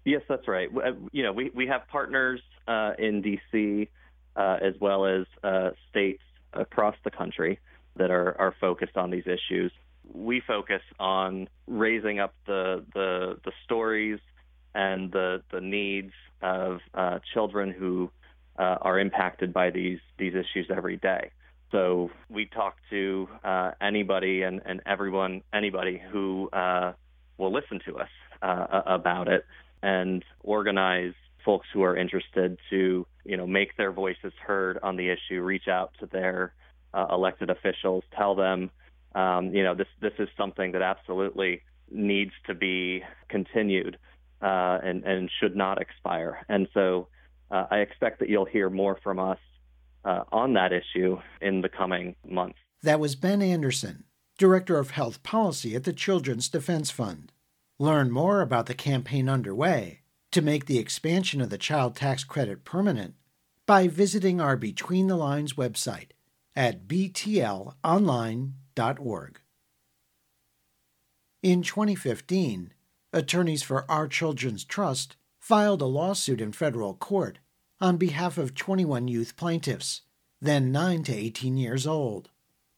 Yes, 0.06 0.22
that's 0.28 0.48
right. 0.48 0.70
Uh, 0.76 0.92
you 1.12 1.24
know, 1.24 1.32
we, 1.32 1.52
we 1.54 1.68
have 1.68 1.88
partners 1.88 2.42
uh, 2.68 2.94
in 2.98 3.22
D.C. 3.22 3.90
Uh, 4.36 4.58
as 4.62 4.74
well 4.80 5.06
as 5.06 5.26
uh, 5.44 5.72
states 5.90 6.24
across 6.54 6.96
the 7.04 7.12
country 7.12 7.60
that 7.96 8.12
are, 8.12 8.36
are 8.40 8.56
focused 8.60 8.98
on 8.98 9.12
these 9.12 9.28
issues. 9.28 9.72
We 10.12 10.42
focus 10.46 10.82
on 11.00 11.48
raising 11.68 12.20
up 12.20 12.34
the 12.46 12.84
the, 12.94 13.40
the 13.46 13.52
stories 13.64 14.20
and 14.76 15.12
the 15.12 15.44
the 15.52 15.62
needs 15.62 16.12
of 16.42 16.80
uh, 16.94 17.20
children 17.34 17.72
who 17.72 18.10
uh, 18.58 18.78
are 18.82 19.00
impacted 19.00 19.54
by 19.54 19.70
these 19.70 20.00
these 20.18 20.34
issues 20.34 20.68
every 20.70 20.98
day. 20.98 21.32
So 21.74 22.12
we 22.30 22.46
talk 22.46 22.76
to 22.92 23.28
anybody 23.82 24.44
and, 24.44 24.62
and 24.64 24.80
everyone 24.86 25.42
anybody 25.52 26.00
who 26.12 26.50
will 27.38 27.52
listen 27.52 27.82
to 27.88 27.98
us 27.98 28.10
about 28.42 29.28
it 29.28 29.44
and 29.82 30.24
organize 30.44 31.14
folks 31.44 31.68
who 31.74 31.84
are 31.84 31.98
interested 31.98 32.58
to, 32.70 33.06
you 33.26 33.38
know, 33.38 33.48
make 33.48 33.76
their 33.76 33.92
voices 33.92 34.34
heard 34.46 34.78
on 34.82 34.96
the 34.96 35.10
issue, 35.10 35.42
reach 35.42 35.68
out 35.68 35.92
to 36.00 36.06
their 36.06 36.54
uh, 36.94 37.08
elected 37.12 37.50
officials, 37.50 38.04
tell 38.16 38.36
them, 38.36 38.70
um, 39.16 39.54
you 39.54 39.64
know, 39.64 39.76
this 39.76 39.88
this 40.00 40.14
is 40.20 40.30
something 40.38 40.72
that 40.72 40.82
absolutely 40.82 41.62
needs 41.92 42.32
to 42.48 42.54
be 42.54 43.04
continued 43.30 43.98
uh, 44.42 44.80
and 44.84 45.04
and 45.04 45.30
should 45.40 45.56
not 45.56 45.82
expire. 45.82 46.46
And 46.50 46.68
so, 46.74 47.08
uh, 47.52 47.66
I 47.70 47.78
expect 47.78 48.20
that 48.20 48.30
you'll 48.30 48.46
hear 48.46 48.70
more 48.70 48.98
from 49.04 49.20
us 49.20 49.40
uh, 50.06 50.24
on 50.32 50.54
that 50.54 50.72
issue 50.72 51.18
in 51.42 51.62
the 51.62 51.70
coming 51.70 52.16
months. 52.28 52.58
That 52.82 53.00
was 53.00 53.16
Ben 53.16 53.42
Anderson, 53.42 54.06
Director 54.38 54.78
of 54.78 54.92
Health 54.92 55.24
Policy 55.24 55.76
at 55.76 55.84
the 55.84 55.94
Children's 55.94 56.50
Defense 56.50 56.92
Fund. 56.92 57.32
Learn 57.80 58.12
more 58.12 58.42
about 58.42 58.66
the 58.66 58.74
campaign 58.74 59.30
underway 59.30 60.02
to 60.32 60.42
make 60.42 60.66
the 60.66 60.80
expansion 60.80 61.42
of 61.42 61.50
the 61.50 61.58
child 61.58 61.96
tax 61.96 62.24
credit 62.24 62.66
permanent 62.66 63.16
by 63.66 63.88
visiting 63.88 64.42
our 64.42 64.58
Between 64.58 65.08
the 65.08 65.16
Lines 65.16 65.54
website 65.54 66.10
at 66.56 66.88
btlonline.org. 66.88 69.40
In 71.42 71.62
2015, 71.62 72.74
attorneys 73.12 73.64
for 73.64 73.90
Our 73.90 74.08
Children's 74.08 74.64
Trust 74.64 75.16
filed 75.40 75.82
a 75.82 75.86
lawsuit 75.86 76.42
in 76.42 76.52
federal 76.52 76.94
court 76.94 77.40
on 77.84 77.98
behalf 77.98 78.38
of 78.38 78.56
21 78.56 79.10
youth 79.10 79.36
plaintiffs, 79.36 80.04
then 80.40 80.72
9 80.72 81.04
to 81.04 81.14
18 81.14 81.58
years 81.58 81.86
old. 81.86 82.30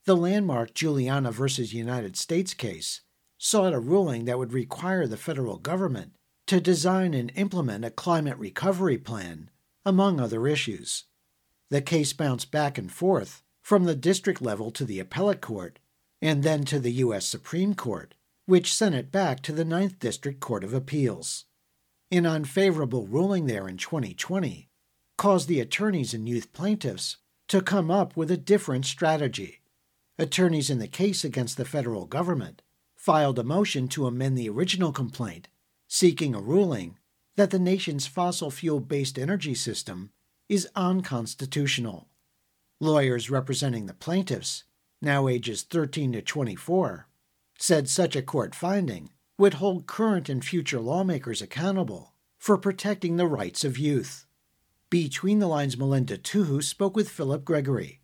The 0.06 0.16
landmark 0.16 0.74
Juliana 0.74 1.32
v. 1.32 1.46
United 1.62 2.18
States 2.18 2.56
case 2.56 3.02
sought 3.38 3.76
a 3.76 3.80
ruling 3.80 4.26
that 4.26 4.40
would 4.40 4.52
require 4.52 5.06
the 5.06 5.16
federal 5.16 5.58
government 5.58 6.16
to 6.48 6.60
design 6.60 7.14
and 7.14 7.32
implement 7.36 7.86
a 7.86 7.92
climate 7.92 8.40
recovery 8.40 8.98
plan, 8.98 9.52
among 9.86 10.20
other 10.20 10.48
issues. 10.48 11.04
The 11.70 11.84
case 11.84 12.12
bounced 12.12 12.50
back 12.50 12.80
and 12.80 12.92
forth 12.92 13.44
from 13.62 13.84
the 13.84 13.96
district 13.96 14.42
level 14.42 14.72
to 14.72 14.86
the 14.86 15.00
appellate 15.00 15.40
court, 15.40 15.78
and 16.20 16.42
then 16.42 16.64
to 16.64 16.80
the 16.80 16.94
U.S. 16.94 17.28
Supreme 17.28 17.76
Court, 17.76 18.16
which 18.48 18.74
sent 18.74 18.96
it 18.96 19.12
back 19.12 19.44
to 19.44 19.52
the 19.52 19.66
Ninth 19.66 20.00
District 20.00 20.40
Court 20.40 20.64
of 20.64 20.74
Appeals. 20.74 21.46
An 22.10 22.26
unfavorable 22.26 23.06
ruling 23.06 23.46
there 23.46 23.68
in 23.68 23.78
2020 23.78 24.68
caused 25.18 25.48
the 25.48 25.60
attorneys 25.60 26.14
and 26.14 26.28
youth 26.28 26.52
plaintiffs 26.54 27.18
to 27.48 27.62
come 27.62 27.92
up 27.92 28.16
with 28.18 28.32
a 28.32 28.38
different 28.38 28.86
strategy. 28.86 29.62
Attorneys 30.18 30.70
in 30.70 30.80
the 30.80 30.88
case 30.88 31.24
against 31.24 31.58
the 31.58 31.66
federal 31.66 32.06
government 32.06 32.62
filed 32.96 33.38
a 33.38 33.44
motion 33.44 33.88
to 33.90 34.08
amend 34.08 34.38
the 34.38 34.50
original 34.50 34.92
complaint 34.92 35.48
seeking 35.88 36.34
a 36.34 36.42
ruling 36.42 36.98
that 37.36 37.52
the 37.52 37.60
nation's 37.60 38.08
fossil 38.08 38.50
fuel 38.50 38.80
based 38.80 39.20
energy 39.20 39.54
system 39.54 40.12
is 40.50 40.68
unconstitutional. 40.76 42.08
Lawyers 42.80 43.30
representing 43.30 43.86
the 43.86 43.94
plaintiffs, 43.94 44.64
now 45.02 45.28
ages 45.28 45.64
13 45.64 46.14
to 46.14 46.22
24, 46.22 47.08
said 47.58 47.90
such 47.90 48.16
a 48.16 48.22
court 48.22 48.56
finding 48.56 49.10
would 49.38 49.56
hold 49.56 49.88
current 49.88 50.30
and 50.30 50.44
future 50.44 50.80
lawmakers 50.80 51.42
accountable 51.42 52.14
for 52.38 52.58
protecting 52.58 53.18
the 53.18 53.28
rights 53.28 53.64
of 53.64 53.78
youth. 53.78 54.25
Between 54.96 55.40
the 55.40 55.48
Lines 55.48 55.78
Melinda 55.78 56.18
Tuhus 56.18 56.70
spoke 56.70 56.96
with 56.96 57.10
Philip 57.10 57.44
Gregory, 57.44 58.00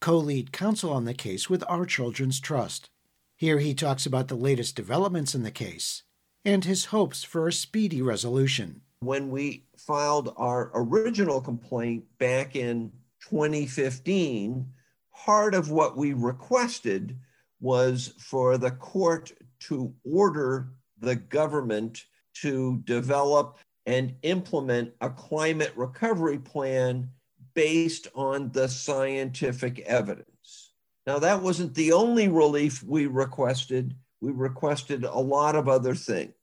co 0.00 0.16
lead 0.16 0.52
counsel 0.52 0.92
on 0.92 1.04
the 1.04 1.12
case 1.12 1.50
with 1.50 1.64
Our 1.68 1.84
Children's 1.84 2.38
Trust. 2.38 2.88
Here 3.34 3.58
he 3.58 3.74
talks 3.74 4.06
about 4.06 4.28
the 4.28 4.36
latest 4.36 4.76
developments 4.76 5.34
in 5.34 5.42
the 5.42 5.50
case 5.50 6.04
and 6.44 6.64
his 6.64 6.84
hopes 6.84 7.24
for 7.24 7.48
a 7.48 7.52
speedy 7.52 8.00
resolution. 8.00 8.82
When 9.00 9.28
we 9.28 9.64
filed 9.76 10.32
our 10.36 10.70
original 10.72 11.40
complaint 11.40 12.04
back 12.18 12.54
in 12.54 12.92
2015, 13.28 14.68
part 15.12 15.52
of 15.52 15.72
what 15.72 15.96
we 15.96 16.12
requested 16.12 17.18
was 17.60 18.14
for 18.20 18.56
the 18.56 18.70
court 18.70 19.32
to 19.62 19.92
order 20.04 20.68
the 21.00 21.16
government 21.16 22.04
to 22.34 22.82
develop 22.84 23.58
and 23.86 24.14
implement 24.22 24.92
a 25.00 25.08
climate 25.08 25.72
recovery 25.76 26.38
plan 26.38 27.08
based 27.54 28.08
on 28.14 28.50
the 28.50 28.68
scientific 28.68 29.78
evidence. 29.80 30.72
Now, 31.06 31.20
that 31.20 31.40
wasn't 31.40 31.74
the 31.74 31.92
only 31.92 32.28
relief 32.28 32.82
we 32.82 33.06
requested. 33.06 33.94
We 34.20 34.32
requested 34.32 35.04
a 35.04 35.18
lot 35.18 35.54
of 35.54 35.68
other 35.68 35.94
things. 35.94 36.34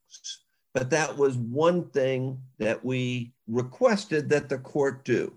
But 0.73 0.89
that 0.89 1.17
was 1.17 1.35
one 1.37 1.89
thing 1.89 2.39
that 2.57 2.83
we 2.83 3.33
requested 3.47 4.29
that 4.29 4.49
the 4.49 4.57
court 4.57 5.05
do. 5.05 5.33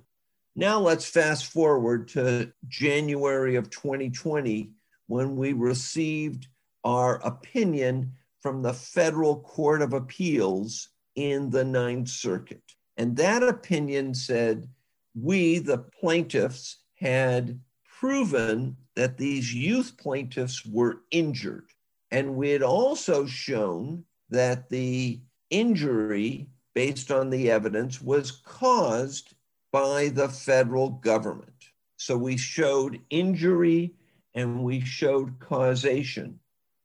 Now 0.55 0.81
let's 0.81 1.05
fast 1.05 1.53
forward 1.53 2.09
to 2.09 2.51
January 2.69 3.57
of 3.57 3.69
2020 3.69 4.71
when 5.09 5.37
we 5.37 5.53
received 5.53 6.47
our 6.85 7.17
opinion 7.17 8.13
from 8.41 8.63
the 8.63 8.73
Federal 8.73 9.41
Court 9.41 9.83
of 9.83 9.93
Appeals 9.93 10.89
in 11.17 11.51
the 11.51 11.65
Ninth 11.65 12.09
Circuit. 12.09 12.63
And 12.97 13.17
that 13.17 13.43
opinion 13.43 14.15
said 14.15 14.69
we, 15.15 15.59
the 15.59 15.79
plaintiffs, 15.79 16.79
had 16.95 17.59
proven 17.85 18.77
that 18.95 19.19
these 19.19 19.53
youth 19.53 19.97
plaintiffs 19.99 20.65
were 20.65 21.03
injured. 21.11 21.67
And 22.11 22.37
we 22.37 22.51
had 22.51 22.63
also 22.63 23.27
shown 23.27 24.05
that 24.31 24.69
the 24.69 25.21
injury, 25.51 26.49
based 26.75 27.11
on 27.11 27.31
the 27.31 27.51
evidence, 27.51 28.01
was 28.01 28.31
caused 28.31 29.35
by 29.73 30.09
the 30.09 30.29
federal 30.29 30.91
government. 30.91 31.51
So 31.97 32.17
we 32.17 32.37
showed 32.37 33.01
injury 33.11 33.95
and 34.35 34.63
we 34.63 34.81
showed 34.81 35.39
causation. 35.39 36.39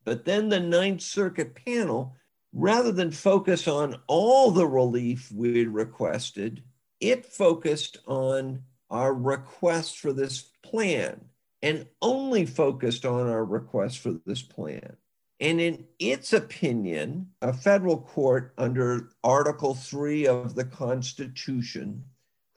But 0.03 0.25
then 0.25 0.49
the 0.49 0.59
Ninth 0.59 1.01
Circuit 1.01 1.53
panel, 1.53 2.15
rather 2.53 2.91
than 2.91 3.11
focus 3.11 3.67
on 3.67 3.95
all 4.07 4.51
the 4.51 4.67
relief 4.67 5.31
we 5.31 5.65
requested, 5.65 6.63
it 6.99 7.25
focused 7.25 7.97
on 8.07 8.61
our 8.89 9.13
request 9.13 9.97
for 9.99 10.11
this 10.13 10.49
plan 10.63 11.21
and 11.61 11.87
only 12.01 12.45
focused 12.45 13.05
on 13.05 13.27
our 13.27 13.45
request 13.45 13.99
for 13.99 14.19
this 14.25 14.41
plan. 14.41 14.97
And 15.39 15.59
in 15.59 15.85
its 15.97 16.33
opinion, 16.33 17.31
a 17.41 17.53
federal 17.53 17.97
court 17.97 18.53
under 18.57 19.09
Article 19.23 19.73
3 19.73 20.27
of 20.27 20.53
the 20.53 20.65
Constitution 20.65 22.03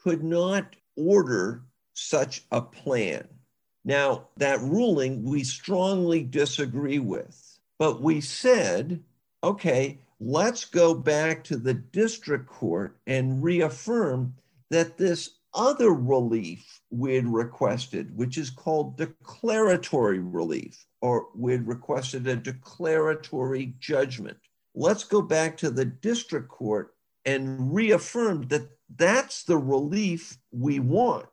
could 0.03 0.23
not 0.23 0.77
order 0.97 1.63
such 1.95 2.43
a 2.51 2.61
plan. 2.61 3.27
Now, 3.87 4.29
that 4.37 4.61
ruling 4.61 5.25
we 5.25 5.45
strongly 5.45 6.23
disagree 6.23 6.99
with, 6.99 7.59
but 7.79 8.03
we 8.03 8.21
said, 8.21 9.03
okay, 9.45 9.99
let's 10.21 10.65
go 10.65 10.95
back 10.95 11.45
to 11.45 11.57
the 11.57 11.75
district 11.75 12.47
court 12.47 12.97
and 13.07 13.43
reaffirm 13.43 14.35
that 14.71 14.97
this 14.97 15.37
other 15.53 15.93
relief 15.93 16.81
we'd 16.91 17.27
requested, 17.27 18.17
which 18.17 18.39
is 18.39 18.51
called 18.51 18.97
declaratory 18.97 20.19
relief, 20.19 20.87
or 21.01 21.29
we'd 21.37 21.67
requested 21.67 22.27
a 22.27 22.35
declaratory 22.35 23.75
judgment. 23.79 24.39
Let's 24.75 25.05
go 25.05 25.23
back 25.23 25.57
to 25.59 25.71
the 25.71 25.85
district 25.85 26.49
court 26.49 26.95
and 27.25 27.73
reaffirm 27.73 28.49
that 28.49 28.69
that's 28.97 29.45
the 29.45 29.59
relief 29.59 30.37
we 30.51 30.81
want, 30.81 31.29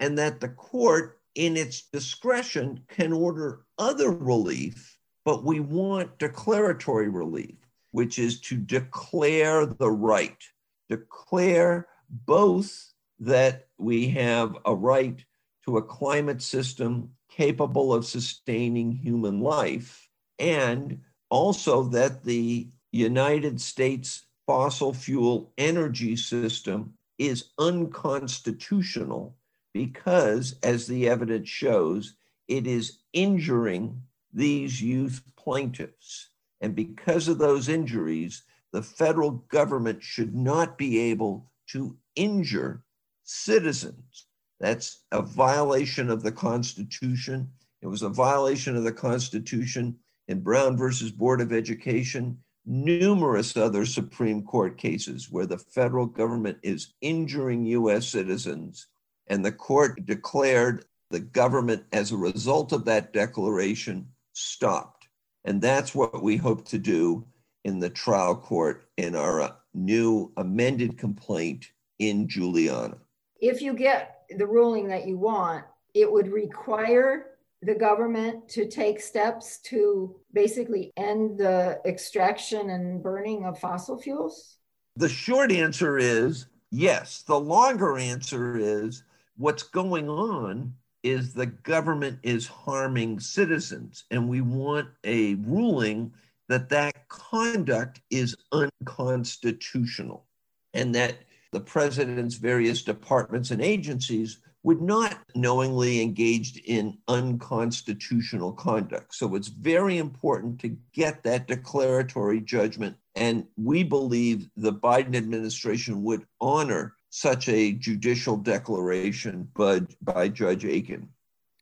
and 0.00 0.18
that 0.18 0.40
the 0.40 0.48
court, 0.48 1.20
in 1.34 1.56
its 1.56 1.82
discretion, 1.82 2.80
can 2.88 3.12
order 3.12 3.60
other 3.78 4.10
relief, 4.10 4.98
but 5.24 5.44
we 5.44 5.60
want 5.60 6.18
declaratory 6.18 7.08
relief, 7.08 7.56
which 7.92 8.18
is 8.18 8.40
to 8.42 8.56
declare 8.56 9.66
the 9.66 9.90
right, 9.90 10.42
declare 10.88 11.88
both 12.08 12.92
that 13.18 13.68
we 13.78 14.08
have 14.08 14.56
a 14.66 14.74
right 14.74 15.24
to 15.64 15.78
a 15.78 15.82
climate 15.82 16.42
system 16.42 17.10
capable 17.30 17.92
of 17.92 18.04
sustaining 18.04 18.92
human 18.92 19.40
life, 19.40 20.08
and 20.38 21.00
also 21.30 21.84
that 21.84 22.22
the 22.24 22.68
United 22.92 23.60
States 23.60 24.26
fossil 24.46 24.92
fuel 24.92 25.52
energy 25.56 26.16
system 26.16 26.94
is 27.18 27.50
unconstitutional 27.58 29.36
because, 29.72 30.56
as 30.62 30.86
the 30.86 31.08
evidence 31.08 31.48
shows, 31.48 32.14
it 32.46 32.66
is 32.66 32.98
injuring 33.12 34.00
these 34.34 34.82
youth 34.82 35.22
plaintiffs. 35.36 36.30
And 36.60 36.74
because 36.74 37.28
of 37.28 37.38
those 37.38 37.68
injuries, 37.68 38.42
the 38.72 38.82
federal 38.82 39.30
government 39.30 40.02
should 40.02 40.34
not 40.34 40.76
be 40.76 40.98
able 40.98 41.50
to 41.68 41.96
injure 42.16 42.82
citizens. 43.22 44.26
That's 44.60 45.04
a 45.12 45.22
violation 45.22 46.10
of 46.10 46.22
the 46.22 46.32
Constitution. 46.32 47.50
It 47.82 47.86
was 47.86 48.02
a 48.02 48.08
violation 48.08 48.76
of 48.76 48.84
the 48.84 48.92
Constitution 48.92 49.96
in 50.28 50.40
Brown 50.40 50.76
versus 50.76 51.10
Board 51.10 51.40
of 51.40 51.52
Education, 51.52 52.38
numerous 52.64 53.56
other 53.56 53.84
Supreme 53.84 54.42
Court 54.42 54.78
cases 54.78 55.30
where 55.30 55.46
the 55.46 55.58
federal 55.58 56.06
government 56.06 56.58
is 56.62 56.94
injuring 57.00 57.66
US 57.66 58.08
citizens. 58.08 58.86
And 59.26 59.44
the 59.44 59.52
court 59.52 60.06
declared 60.06 60.84
the 61.10 61.20
government, 61.20 61.84
as 61.92 62.10
a 62.10 62.16
result 62.16 62.72
of 62.72 62.86
that 62.86 63.12
declaration, 63.12 64.08
stopped. 64.34 65.08
And 65.44 65.60
that's 65.60 65.94
what 65.94 66.22
we 66.22 66.36
hope 66.36 66.66
to 66.68 66.78
do 66.78 67.26
in 67.64 67.78
the 67.78 67.90
trial 67.90 68.36
court 68.36 68.88
in 68.96 69.16
our 69.16 69.56
new 69.72 70.32
amended 70.36 70.98
complaint 70.98 71.70
in 71.98 72.28
Juliana 72.28 72.98
if 73.44 73.60
you 73.60 73.74
get 73.74 74.22
the 74.36 74.46
ruling 74.46 74.88
that 74.88 75.06
you 75.06 75.18
want, 75.18 75.64
it 75.92 76.10
would 76.10 76.28
require 76.28 77.26
the 77.60 77.74
government 77.74 78.48
to 78.48 78.66
take 78.66 79.00
steps 79.00 79.58
to 79.58 80.16
basically 80.32 80.92
end 80.96 81.38
the 81.38 81.78
extraction 81.84 82.70
and 82.70 83.02
burning 83.02 83.44
of 83.44 83.58
fossil 83.58 84.00
fuels? 84.00 84.56
The 84.96 85.10
short 85.10 85.52
answer 85.52 85.98
is 85.98 86.46
yes. 86.70 87.22
The 87.22 87.38
longer 87.38 87.98
answer 87.98 88.56
is 88.56 89.02
what's 89.36 89.62
going 89.64 90.08
on 90.08 90.74
is 91.04 91.34
the 91.34 91.46
government 91.46 92.18
is 92.22 92.48
harming 92.48 93.20
citizens, 93.20 94.04
and 94.10 94.28
we 94.28 94.40
want 94.40 94.88
a 95.04 95.34
ruling 95.34 96.12
that 96.48 96.70
that 96.70 97.08
conduct 97.08 98.00
is 98.10 98.34
unconstitutional 98.52 100.26
and 100.72 100.94
that 100.94 101.18
the 101.52 101.60
president's 101.60 102.34
various 102.34 102.82
departments 102.82 103.50
and 103.50 103.62
agencies 103.62 104.38
would 104.64 104.80
not 104.80 105.18
knowingly 105.34 106.00
engaged 106.00 106.58
in 106.64 106.96
unconstitutional 107.06 108.52
conduct. 108.52 109.14
So 109.14 109.34
it's 109.34 109.48
very 109.48 109.98
important 109.98 110.58
to 110.60 110.76
get 110.94 111.22
that 111.22 111.46
declaratory 111.46 112.40
judgment. 112.40 112.96
And 113.14 113.46
we 113.56 113.84
believe 113.84 114.48
the 114.56 114.72
Biden 114.72 115.14
administration 115.14 116.02
would 116.02 116.26
honor 116.40 116.94
such 117.14 117.48
a 117.48 117.72
judicial 117.72 118.36
declaration 118.36 119.48
by, 119.54 119.80
by 120.02 120.28
Judge 120.28 120.64
Aiken. 120.64 121.08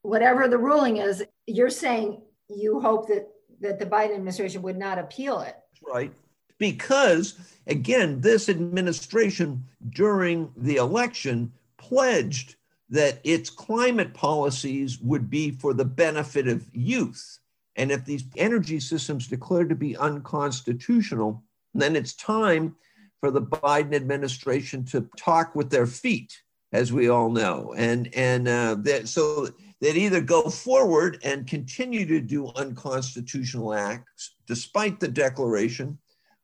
Whatever 0.01 0.49
the 0.49 0.57
ruling 0.57 0.97
is, 0.97 1.23
you're 1.47 1.69
saying 1.69 2.23
you 2.49 2.81
hope 2.81 3.07
that, 3.09 3.29
that 3.61 3.79
the 3.79 3.85
Biden 3.85 4.15
administration 4.15 4.63
would 4.63 4.79
not 4.79 4.99
appeal 4.99 5.41
it. 5.41 5.57
Right 5.87 6.13
because, 6.63 7.35
again, 7.67 8.21
this 8.21 8.49
administration 8.49 9.65
during 9.91 10.49
the 10.57 10.77
election 10.77 11.51
pledged 11.77 12.55
that 12.89 13.19
its 13.25 13.51
climate 13.51 14.15
policies 14.15 15.01
would 15.01 15.29
be 15.29 15.51
for 15.51 15.75
the 15.75 15.85
benefit 15.85 16.47
of 16.47 16.65
youth. 16.73 17.41
And 17.75 17.91
if 17.91 18.05
these 18.05 18.23
energy 18.37 18.79
systems 18.79 19.27
declared 19.27 19.71
to 19.71 19.75
be 19.75 19.97
unconstitutional, 19.97 21.43
then 21.75 21.97
it's 21.97 22.13
time 22.13 22.77
for 23.23 23.31
the 23.31 23.41
Biden 23.41 23.95
administration 23.95 24.85
to 24.87 25.09
talk 25.17 25.55
with 25.55 25.71
their 25.71 25.87
feet, 25.87 26.43
as 26.73 26.93
we 26.93 27.09
all 27.09 27.31
know. 27.31 27.73
And, 27.77 28.13
and 28.17 28.49
uh, 28.49 28.75
that, 28.81 29.07
so 29.07 29.49
they'd 29.81 29.97
either 29.97 30.21
go 30.21 30.51
forward 30.51 31.21
and 31.23 31.47
continue 31.47 32.05
to 32.07 32.21
do 32.21 32.49
unconstitutional 32.57 33.75
acts 33.75 34.35
despite 34.49 34.99
the 34.99 35.07
declaration, 35.07 35.99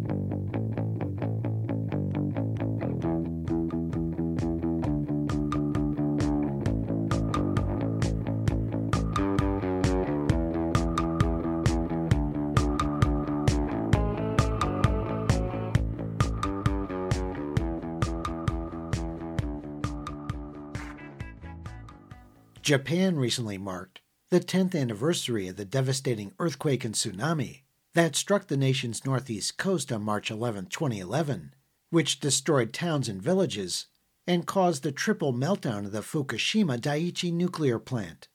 Japan 22.62 23.16
recently 23.16 23.58
marked 23.58 24.00
the 24.30 24.38
10th 24.38 24.80
anniversary 24.80 25.48
of 25.48 25.56
the 25.56 25.64
devastating 25.64 26.32
earthquake 26.38 26.84
and 26.84 26.94
tsunami 26.94 27.62
that 27.94 28.14
struck 28.14 28.46
the 28.46 28.56
nation's 28.56 29.04
northeast 29.04 29.58
coast 29.58 29.90
on 29.90 30.00
March 30.00 30.30
11, 30.30 30.66
2011, 30.66 31.54
which 31.90 32.20
destroyed 32.20 32.72
towns 32.72 33.08
and 33.08 33.20
villages 33.20 33.86
and 34.28 34.46
caused 34.46 34.84
the 34.84 34.92
triple 34.92 35.32
meltdown 35.32 35.86
of 35.86 35.90
the 35.90 36.02
Fukushima 36.02 36.78
Daiichi 36.78 37.32
nuclear 37.32 37.80
plant. 37.80 38.28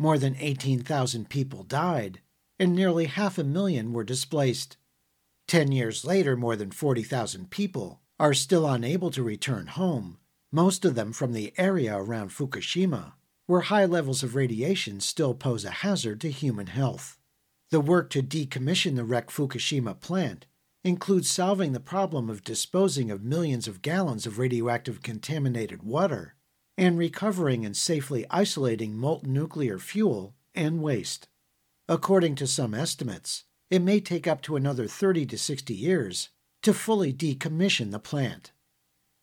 More 0.00 0.18
than 0.18 0.34
18,000 0.40 1.30
people 1.30 1.62
died, 1.62 2.20
and 2.58 2.74
nearly 2.74 3.06
half 3.06 3.38
a 3.38 3.44
million 3.44 3.92
were 3.92 4.02
displaced. 4.02 4.78
Ten 5.46 5.70
years 5.70 6.04
later, 6.04 6.36
more 6.36 6.56
than 6.56 6.72
40,000 6.72 7.50
people 7.50 8.00
are 8.18 8.34
still 8.34 8.66
unable 8.68 9.12
to 9.12 9.22
return 9.22 9.68
home, 9.68 10.18
most 10.50 10.84
of 10.84 10.96
them 10.96 11.12
from 11.12 11.32
the 11.32 11.54
area 11.56 11.96
around 11.96 12.30
Fukushima, 12.30 13.12
where 13.50 13.62
high 13.62 13.84
levels 13.84 14.22
of 14.22 14.36
radiation 14.36 15.00
still 15.00 15.34
pose 15.34 15.64
a 15.64 15.70
hazard 15.70 16.20
to 16.20 16.30
human 16.30 16.68
health. 16.68 17.18
The 17.72 17.80
work 17.80 18.08
to 18.10 18.22
decommission 18.22 18.94
the 18.94 19.02
wrecked 19.02 19.32
Fukushima 19.32 19.98
plant 19.98 20.46
includes 20.84 21.28
solving 21.28 21.72
the 21.72 21.80
problem 21.80 22.30
of 22.30 22.44
disposing 22.44 23.10
of 23.10 23.24
millions 23.24 23.66
of 23.66 23.82
gallons 23.82 24.24
of 24.24 24.38
radioactive 24.38 25.02
contaminated 25.02 25.82
water 25.82 26.36
and 26.78 26.96
recovering 26.96 27.66
and 27.66 27.76
safely 27.76 28.24
isolating 28.30 28.96
molten 28.96 29.32
nuclear 29.32 29.80
fuel 29.80 30.36
and 30.54 30.80
waste. 30.80 31.26
According 31.88 32.36
to 32.36 32.46
some 32.46 32.72
estimates, 32.72 33.46
it 33.68 33.82
may 33.82 33.98
take 33.98 34.28
up 34.28 34.42
to 34.42 34.54
another 34.54 34.86
30 34.86 35.26
to 35.26 35.36
60 35.36 35.74
years 35.74 36.28
to 36.62 36.72
fully 36.72 37.12
decommission 37.12 37.90
the 37.90 37.98
plant. 37.98 38.52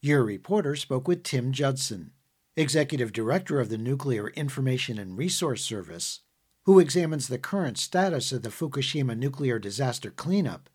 Your 0.02 0.22
reporter 0.26 0.76
spoke 0.76 1.08
with 1.08 1.24
Tim 1.24 1.54
Judson, 1.54 2.12
Executive 2.60 3.14
Director 3.14 3.60
of 3.60 3.70
the 3.70 3.78
Nuclear 3.78 4.30
Information 4.30 4.98
and 4.98 5.16
Resource 5.16 5.64
Service, 5.64 6.22
who 6.66 6.80
examines 6.80 7.28
the 7.28 7.38
current 7.38 7.78
status 7.78 8.32
of 8.32 8.42
the 8.42 8.50
Fukushima 8.50 9.16
nuclear 9.16 9.60
disaster 9.60 10.10
cleanup 10.10 10.68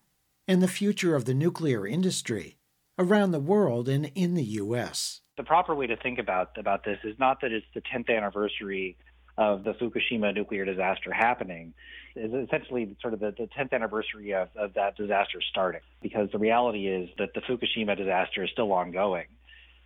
and 0.47 0.61
the 0.61 0.69
future 0.69 1.13
of 1.13 1.25
the 1.25 1.33
nuclear 1.33 1.85
industry 1.85 2.55
around 2.97 3.31
the 3.31 3.39
world 3.41 3.89
and 3.89 4.09
in 4.15 4.33
the 4.33 4.45
U.S. 4.61 5.19
The 5.35 5.43
proper 5.43 5.75
way 5.75 5.85
to 5.87 5.97
think 5.97 6.19
about, 6.19 6.57
about 6.57 6.85
this 6.85 6.99
is 7.03 7.19
not 7.19 7.41
that 7.41 7.51
it's 7.51 7.65
the 7.73 7.81
10th 7.81 8.09
anniversary 8.09 8.95
of 9.37 9.65
the 9.65 9.73
Fukushima 9.73 10.33
nuclear 10.33 10.63
disaster 10.63 11.11
happening 11.11 11.73
is 12.15 12.31
essentially 12.33 12.95
sort 13.01 13.13
of 13.13 13.19
the, 13.19 13.33
the 13.37 13.49
10th 13.59 13.73
anniversary 13.73 14.33
of, 14.33 14.47
of 14.55 14.73
that 14.75 14.95
disaster 14.95 15.41
starting, 15.51 15.81
because 16.01 16.29
the 16.31 16.39
reality 16.39 16.87
is 16.87 17.09
that 17.17 17.33
the 17.33 17.41
Fukushima 17.41 17.97
disaster 17.97 18.45
is 18.45 18.51
still 18.51 18.71
ongoing. 18.71 19.25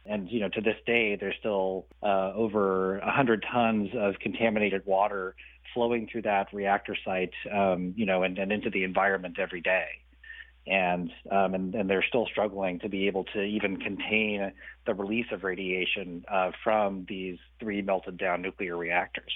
And 0.09 0.29
you 0.29 0.39
know, 0.39 0.49
to 0.49 0.61
this 0.61 0.77
day, 0.85 1.15
there's 1.15 1.35
still 1.39 1.85
uh, 2.01 2.31
over 2.33 2.99
100 2.99 3.45
tons 3.51 3.89
of 3.95 4.19
contaminated 4.19 4.85
water 4.85 5.35
flowing 5.73 6.07
through 6.11 6.23
that 6.23 6.47
reactor 6.53 6.95
site, 7.03 7.33
um, 7.51 7.93
you 7.97 8.05
know, 8.05 8.23
and, 8.23 8.37
and 8.39 8.51
into 8.51 8.69
the 8.69 8.83
environment 8.83 9.37
every 9.39 9.61
day 9.61 9.87
and, 10.67 11.11
um, 11.31 11.53
and 11.53 11.75
and 11.75 11.89
they're 11.89 12.03
still 12.03 12.25
struggling 12.25 12.79
to 12.79 12.89
be 12.89 13.07
able 13.07 13.23
to 13.25 13.41
even 13.41 13.77
contain 13.77 14.51
the 14.85 14.93
release 14.93 15.27
of 15.31 15.43
radiation 15.43 16.25
uh, 16.27 16.51
from 16.63 17.05
these 17.07 17.37
three 17.59 17.81
melted 17.81 18.17
down 18.17 18.41
nuclear 18.41 18.75
reactors. 18.75 19.33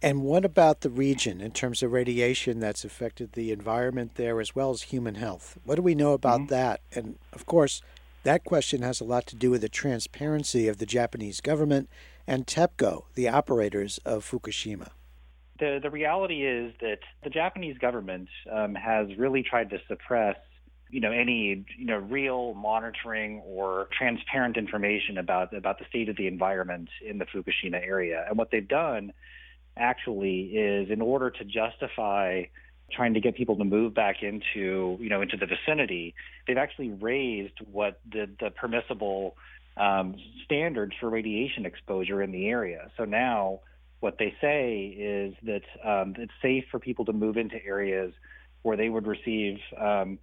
And 0.00 0.22
what 0.22 0.44
about 0.44 0.82
the 0.82 0.90
region 0.90 1.40
in 1.40 1.50
terms 1.50 1.82
of 1.82 1.90
radiation 1.90 2.60
that's 2.60 2.84
affected 2.84 3.32
the 3.32 3.50
environment 3.50 4.14
there 4.14 4.40
as 4.40 4.54
well 4.54 4.70
as 4.70 4.82
human 4.82 5.16
health? 5.16 5.58
What 5.64 5.74
do 5.74 5.82
we 5.82 5.96
know 5.96 6.12
about 6.12 6.42
mm-hmm. 6.42 6.54
that? 6.54 6.80
And 6.92 7.16
of 7.32 7.46
course, 7.46 7.82
that 8.24 8.44
question 8.44 8.82
has 8.82 9.00
a 9.00 9.04
lot 9.04 9.26
to 9.26 9.36
do 9.36 9.50
with 9.50 9.60
the 9.60 9.68
transparency 9.68 10.68
of 10.68 10.78
the 10.78 10.86
Japanese 10.86 11.40
government 11.40 11.88
and 12.26 12.46
TEPCO, 12.46 13.04
the 13.14 13.28
operators 13.28 13.98
of 14.04 14.28
Fukushima. 14.28 14.90
The, 15.58 15.80
the 15.82 15.90
reality 15.90 16.46
is 16.46 16.72
that 16.80 16.98
the 17.24 17.30
Japanese 17.30 17.78
government 17.78 18.28
um, 18.52 18.74
has 18.74 19.08
really 19.16 19.42
tried 19.42 19.70
to 19.70 19.78
suppress 19.88 20.36
you 20.90 21.00
know 21.00 21.12
any 21.12 21.64
you 21.76 21.84
know 21.84 21.98
real 21.98 22.54
monitoring 22.54 23.42
or 23.44 23.88
transparent 23.96 24.56
information 24.56 25.18
about 25.18 25.52
about 25.52 25.78
the 25.78 25.84
state 25.88 26.08
of 26.08 26.16
the 26.16 26.26
environment 26.26 26.88
in 27.04 27.18
the 27.18 27.26
Fukushima 27.26 27.74
area. 27.74 28.24
And 28.28 28.38
what 28.38 28.50
they've 28.50 28.66
done 28.66 29.12
actually 29.76 30.40
is 30.56 30.90
in 30.90 31.00
order 31.00 31.30
to 31.30 31.44
justify 31.44 32.44
trying 32.90 33.14
to 33.14 33.20
get 33.20 33.36
people 33.36 33.56
to 33.56 33.64
move 33.64 33.94
back 33.94 34.22
into 34.22 34.96
you 35.00 35.08
know 35.08 35.22
into 35.22 35.36
the 35.36 35.46
vicinity, 35.46 36.14
they've 36.46 36.58
actually 36.58 36.90
raised 36.90 37.58
what 37.70 38.00
the 38.10 38.28
the 38.40 38.50
permissible 38.50 39.36
um, 39.76 40.16
standards 40.44 40.92
for 40.98 41.08
radiation 41.08 41.66
exposure 41.66 42.22
in 42.22 42.32
the 42.32 42.48
area. 42.48 42.90
So 42.96 43.04
now 43.04 43.60
what 44.00 44.16
they 44.18 44.34
say 44.40 44.86
is 44.86 45.34
that 45.42 45.62
um, 45.84 46.14
it's 46.18 46.32
safe 46.40 46.64
for 46.70 46.78
people 46.78 47.04
to 47.06 47.12
move 47.12 47.36
into 47.36 47.64
areas 47.64 48.12
where 48.62 48.76
they 48.76 48.88
would 48.88 49.06
receive 49.06 49.58
um, 49.76 50.18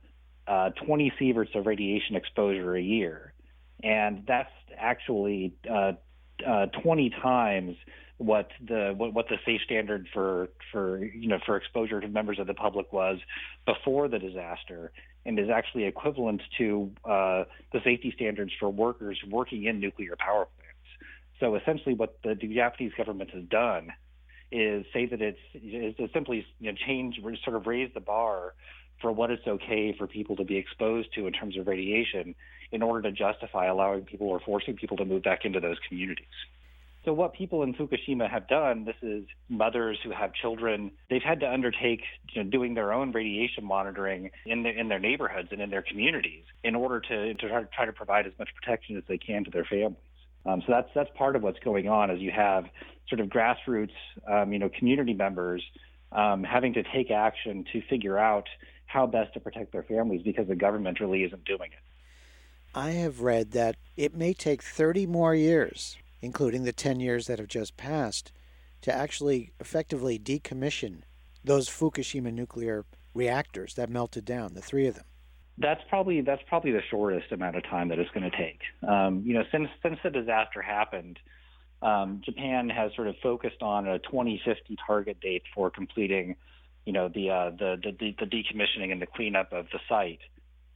uh, 0.47 0.69
20 0.86 1.12
sieverts 1.19 1.56
of 1.56 1.65
radiation 1.65 2.15
exposure 2.15 2.75
a 2.75 2.82
year, 2.82 3.34
and 3.84 4.23
that's 4.28 4.51
actually 4.78 5.54
uh, 5.69 5.93
uh, 6.45 6.65
20 6.84 7.10
times 7.21 7.75
what 8.17 8.49
the 8.65 8.93
what, 8.95 9.13
what 9.13 9.28
the 9.28 9.38
safe 9.45 9.62
standard 9.65 10.08
for 10.13 10.49
for 10.71 11.04
you 11.04 11.28
know 11.28 11.39
for 11.45 11.58
exposure 11.58 11.99
to 11.99 12.08
members 12.08 12.39
of 12.39 12.47
the 12.47 12.54
public 12.54 12.93
was 12.93 13.19
before 13.65 14.08
the 14.08 14.19
disaster, 14.19 14.91
and 15.25 15.38
is 15.38 15.49
actually 15.49 15.84
equivalent 15.84 16.41
to 16.58 16.91
uh, 17.04 17.43
the 17.73 17.80
safety 17.84 18.13
standards 18.15 18.51
for 18.60 18.69
workers 18.69 19.19
working 19.30 19.65
in 19.65 19.80
nuclear 19.80 20.15
power 20.17 20.47
plants. 20.56 20.75
So 21.39 21.56
essentially, 21.56 21.93
what 21.93 22.17
the, 22.23 22.36
the 22.36 22.54
Japanese 22.54 22.93
government 22.97 23.32
has 23.32 23.43
done 23.43 23.91
is 24.51 24.86
say 24.93 25.06
that 25.08 25.21
it's 25.21 25.39
is 25.54 25.95
to 25.97 26.08
simply 26.13 26.45
you 26.60 26.71
know, 26.71 26.78
change, 26.88 27.19
sort 27.43 27.56
of 27.58 27.67
raise 27.67 27.93
the 27.93 27.99
bar 27.99 28.54
for 29.01 29.12
what 29.12 29.30
it's 29.30 29.45
okay 29.45 29.93
for 29.97 30.08
people 30.08 30.38
to 30.38 30.45
be 30.45 30.56
exposed 30.56 31.13
to 31.15 31.28
in 31.28 31.34
terms 31.34 31.58
of 31.58 31.67
radiation 31.67 32.34
in 32.71 32.82
order 32.82 33.10
to 33.10 33.12
justify 33.12 33.65
allowing 33.65 34.04
people 34.04 34.28
or 34.28 34.39
forcing 34.39 34.75
people 34.75 34.95
to 34.97 35.06
move 35.06 35.23
back 35.23 35.43
into 35.43 35.60
those 35.60 35.78
communities. 35.89 36.25
So 37.06 37.13
what 37.13 37.34
people 37.36 37.62
in 37.62 37.76
Fukushima 37.76 38.28
have 38.30 38.48
done, 38.48 38.84
this 38.84 38.96
is 39.04 39.26
mothers 39.48 40.00
who 40.04 40.10
have 40.10 40.34
children, 40.34 40.89
they've 41.08 41.22
had 41.22 41.39
to 41.41 41.52
undertake 41.52 42.02
you 42.32 42.44
know, 42.44 42.50
doing 42.50 42.74
their 42.74 42.91
own 42.91 43.12
radiation 43.12 43.63
monitoring 43.63 44.32
in, 44.48 44.63
the, 44.63 44.70
in 44.70 44.89
their 44.89 44.98
neighborhoods 44.98 45.50
and 45.52 45.62
in 45.62 45.70
their 45.70 45.84
communities 45.84 46.44
in 46.63 46.74
order 46.74 47.00
to, 47.00 47.36
to 47.36 47.68
try 47.76 47.86
to 47.86 47.94
provide 47.94 48.26
as 48.26 48.34
much 48.39 48.50
protection 48.60 48.98
as 48.98 49.04
they 49.08 49.20
can 49.20 49.44
to 49.44 49.52
their 49.52 49.65
families. 49.65 50.00
Um, 50.48 50.62
so 50.62 50.74
that's 50.74 50.89
that's 50.94 51.10
part 51.15 51.36
of 51.36 51.41
what's 51.41 51.60
going 51.60 51.88
on 51.88 52.12
as 52.12 52.20
you 52.20 52.32
have 52.32 52.65
sort 53.10 53.20
of 53.20 53.28
grassroots, 53.28 53.94
um, 54.28 54.54
you 54.54 54.60
know, 54.60 54.70
community 54.70 55.13
members 55.13 55.63
um, 56.12 56.44
having 56.44 56.74
to 56.74 56.84
take 56.84 57.10
action 57.10 57.65
to 57.74 57.82
figure 57.89 58.18
out 58.18 58.48
how 58.86 59.08
best 59.08 59.34
to 59.34 59.39
protect 59.39 59.72
their 59.72 59.82
families 59.84 60.22
because 60.24 60.48
the 60.48 60.56
government 60.56 61.00
really 61.00 61.24
isn't 61.24 61.46
doing 61.46 61.72
it. 61.72 62.78
I 62.78 62.91
have 62.91 63.22
read 63.22 63.52
that 63.52 63.76
it 63.98 64.13
may 64.13 64.34
take 64.34 64.62
30 64.62 65.08
more 65.08 65.34
years 65.34 65.98
including 66.26 66.64
the 66.64 66.74
10 66.74 67.00
years 67.00 67.28
that 67.28 67.40
have 67.40 67.48
just 67.48 67.78
passed, 67.78 68.32
to 68.82 68.94
actually 68.94 69.54
effectively 69.60 70.20
decommission 70.20 71.04
those 71.44 71.70
Fukushima 71.70 72.34
nuclear 72.34 72.86
reactors 73.14 73.76
that 73.76 73.90
melted 73.90 74.26
down, 74.26 74.54
the 74.54 74.62
three 74.62 74.88
of 74.88 74.96
them? 74.96 75.06
That's 75.58 75.82
probably 75.88 76.20
that's 76.20 76.42
probably 76.50 76.72
the 76.72 76.82
shortest 76.90 77.32
amount 77.32 77.56
of 77.56 77.64
time 77.64 77.88
that 77.88 78.00
it's 78.00 78.12
going 78.12 78.30
to 78.30 78.38
take. 78.38 78.60
Um, 78.86 79.24
you 79.26 79.34
know, 79.34 79.44
since 79.54 79.70
since 79.82 79.98
the 80.04 80.10
disaster 80.10 80.62
happened, 80.62 81.18
um, 81.82 82.22
Japan 82.26 82.68
has 82.68 82.92
sort 82.96 83.08
of 83.08 83.16
focused 83.24 83.62
on 83.62 83.88
a 83.88 84.00
2050 84.00 84.76
target 84.86 85.22
date 85.22 85.44
for 85.54 85.70
completing, 85.70 86.36
you 86.86 86.92
know, 86.92 87.08
the 87.08 87.30
uh, 87.30 87.50
the, 87.52 87.78
the, 87.82 88.16
the 88.20 88.26
decommissioning 88.26 88.92
and 88.92 89.02
the 89.02 89.06
cleanup 89.06 89.54
of 89.54 89.68
the 89.72 89.80
site. 89.88 90.20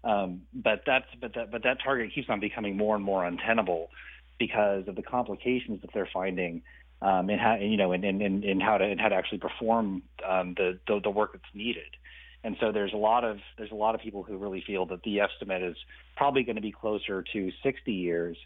Um, 0.05 0.43
but 0.53 0.83
that's 0.85 1.07
but 1.19 1.33
that 1.35 1.51
but 1.51 1.63
that 1.63 1.79
target 1.83 2.13
keeps 2.15 2.29
on 2.29 2.39
becoming 2.39 2.77
more 2.77 2.95
and 2.95 3.03
more 3.03 3.25
untenable 3.25 3.89
because 4.39 4.87
of 4.87 4.95
the 4.95 5.03
complications 5.03 5.81
that 5.81 5.91
they're 5.93 6.09
finding 6.11 6.63
um, 7.01 7.29
and 7.29 7.39
how 7.39 7.55
you 7.55 7.77
know 7.77 7.91
and, 7.91 8.03
and, 8.03 8.43
and 8.43 8.61
how 8.61 8.77
to 8.77 8.85
and 8.85 8.99
how 8.99 9.09
to 9.09 9.15
actually 9.15 9.37
perform 9.37 10.01
um, 10.27 10.53
the, 10.57 10.79
the, 10.87 10.99
the 11.03 11.09
work 11.09 11.33
that's 11.33 11.53
needed. 11.53 11.95
And 12.43 12.55
so 12.59 12.71
there's 12.71 12.93
a 12.93 12.97
lot 12.97 13.23
of 13.23 13.39
there's 13.57 13.71
a 13.71 13.75
lot 13.75 13.95
of 13.95 14.01
people 14.01 14.23
who 14.23 14.37
really 14.37 14.63
feel 14.65 14.85
that 14.87 15.03
the 15.03 15.19
estimate 15.19 15.61
is 15.61 15.77
probably 16.15 16.43
going 16.43 16.55
to 16.55 16.61
be 16.61 16.71
closer 16.71 17.23
to 17.33 17.51
60 17.63 17.91
years 17.91 18.37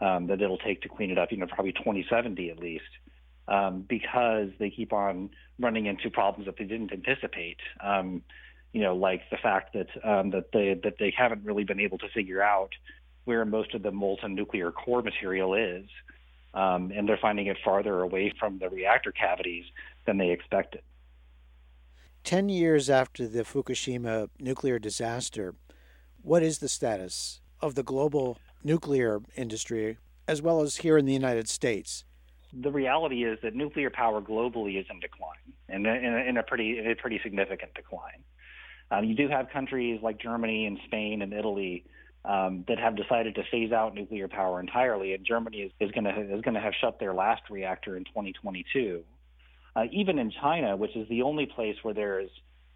um, 0.00 0.28
that 0.28 0.40
it'll 0.40 0.58
take 0.58 0.82
to 0.82 0.88
clean 0.88 1.10
it 1.10 1.18
up. 1.18 1.32
You 1.32 1.38
know, 1.38 1.46
probably 1.46 1.72
2070 1.72 2.50
at 2.50 2.58
least, 2.58 2.84
um, 3.48 3.84
because 3.88 4.50
they 4.58 4.70
keep 4.70 4.92
on 4.92 5.30
running 5.58 5.86
into 5.86 6.10
problems 6.10 6.46
that 6.46 6.56
they 6.58 6.64
didn't 6.64 6.92
anticipate. 6.92 7.58
Um, 7.80 8.22
you 8.72 8.82
know, 8.82 8.94
like 8.94 9.22
the 9.30 9.36
fact 9.36 9.74
that 9.74 9.88
um, 10.08 10.30
that 10.30 10.52
they 10.52 10.78
that 10.84 10.94
they 10.98 11.12
haven't 11.16 11.44
really 11.44 11.64
been 11.64 11.80
able 11.80 11.98
to 11.98 12.08
figure 12.08 12.42
out 12.42 12.70
where 13.24 13.44
most 13.44 13.74
of 13.74 13.82
the 13.82 13.90
molten 13.90 14.34
nuclear 14.34 14.70
core 14.70 15.02
material 15.02 15.54
is. 15.54 15.86
Um, 16.52 16.92
and 16.94 17.08
they're 17.08 17.18
finding 17.20 17.46
it 17.46 17.58
farther 17.64 18.00
away 18.00 18.32
from 18.38 18.58
the 18.58 18.68
reactor 18.68 19.12
cavities 19.12 19.64
than 20.04 20.18
they 20.18 20.30
expected. 20.30 20.82
Ten 22.24 22.48
years 22.48 22.90
after 22.90 23.28
the 23.28 23.44
Fukushima 23.44 24.28
nuclear 24.38 24.78
disaster, 24.78 25.54
what 26.22 26.42
is 26.42 26.58
the 26.58 26.68
status 26.68 27.40
of 27.60 27.76
the 27.76 27.82
global 27.82 28.36
nuclear 28.64 29.20
industry 29.36 29.96
as 30.26 30.42
well 30.42 30.60
as 30.60 30.76
here 30.76 30.98
in 30.98 31.06
the 31.06 31.12
United 31.12 31.48
States? 31.48 32.04
The 32.52 32.70
reality 32.70 33.24
is 33.24 33.38
that 33.42 33.54
nuclear 33.54 33.90
power 33.90 34.20
globally 34.20 34.78
is 34.78 34.86
in 34.90 35.00
decline, 35.00 35.38
and 35.68 35.86
in, 35.86 36.04
in, 36.04 36.36
a 36.36 36.42
pretty 36.42 36.78
in 36.78 36.90
a 36.90 36.96
pretty 36.96 37.20
significant 37.22 37.74
decline. 37.74 38.24
Um, 38.90 39.04
you 39.04 39.14
do 39.14 39.28
have 39.28 39.50
countries 39.50 40.00
like 40.02 40.20
Germany 40.20 40.66
and 40.66 40.78
Spain 40.86 41.22
and 41.22 41.32
Italy 41.32 41.84
um, 42.24 42.64
that 42.68 42.78
have 42.78 42.96
decided 42.96 43.34
to 43.36 43.42
phase 43.50 43.72
out 43.72 43.94
nuclear 43.94 44.28
power 44.28 44.60
entirely, 44.60 45.14
and 45.14 45.24
Germany 45.24 45.58
is, 45.58 45.72
is 45.80 45.90
going 45.92 46.04
to 46.04 46.36
is 46.36 46.42
to 46.42 46.60
have 46.60 46.74
shut 46.80 46.98
their 47.00 47.14
last 47.14 47.42
reactor 47.50 47.96
in 47.96 48.04
2022. 48.04 49.02
uh, 49.76 49.84
even 49.92 50.18
in 50.18 50.30
China, 50.30 50.76
which 50.76 50.96
is 50.96 51.08
the 51.08 51.22
only 51.22 51.46
place 51.46 51.76
where 51.82 51.94
there 51.94 52.20
is, 52.20 52.30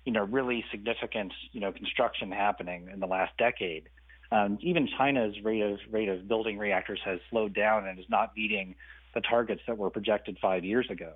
you 0.05 0.13
know, 0.13 0.25
really 0.25 0.65
significant, 0.71 1.33
you 1.53 1.61
know, 1.61 1.73
construction 1.73 2.31
happening 2.31 2.89
in 2.93 3.01
the 3.01 3.07
last 3.07 3.37
decade. 3.39 3.89
Um, 4.31 4.59
even 4.61 4.89
China's 4.99 5.35
rate 5.43 5.63
of 5.63 5.79
rate 5.91 6.09
of 6.09 6.27
building 6.29 6.59
reactors 6.59 7.01
has 7.05 7.21
slowed 7.31 7.55
down 7.55 7.87
and 7.87 7.99
is 7.99 8.07
not 8.09 8.33
meeting 8.37 8.75
the 9.15 9.21
targets 9.21 9.63
that 9.67 9.79
were 9.79 9.91
projected 9.91 10.39
five 10.41 10.65
years 10.65 10.89
ago. 10.91 11.13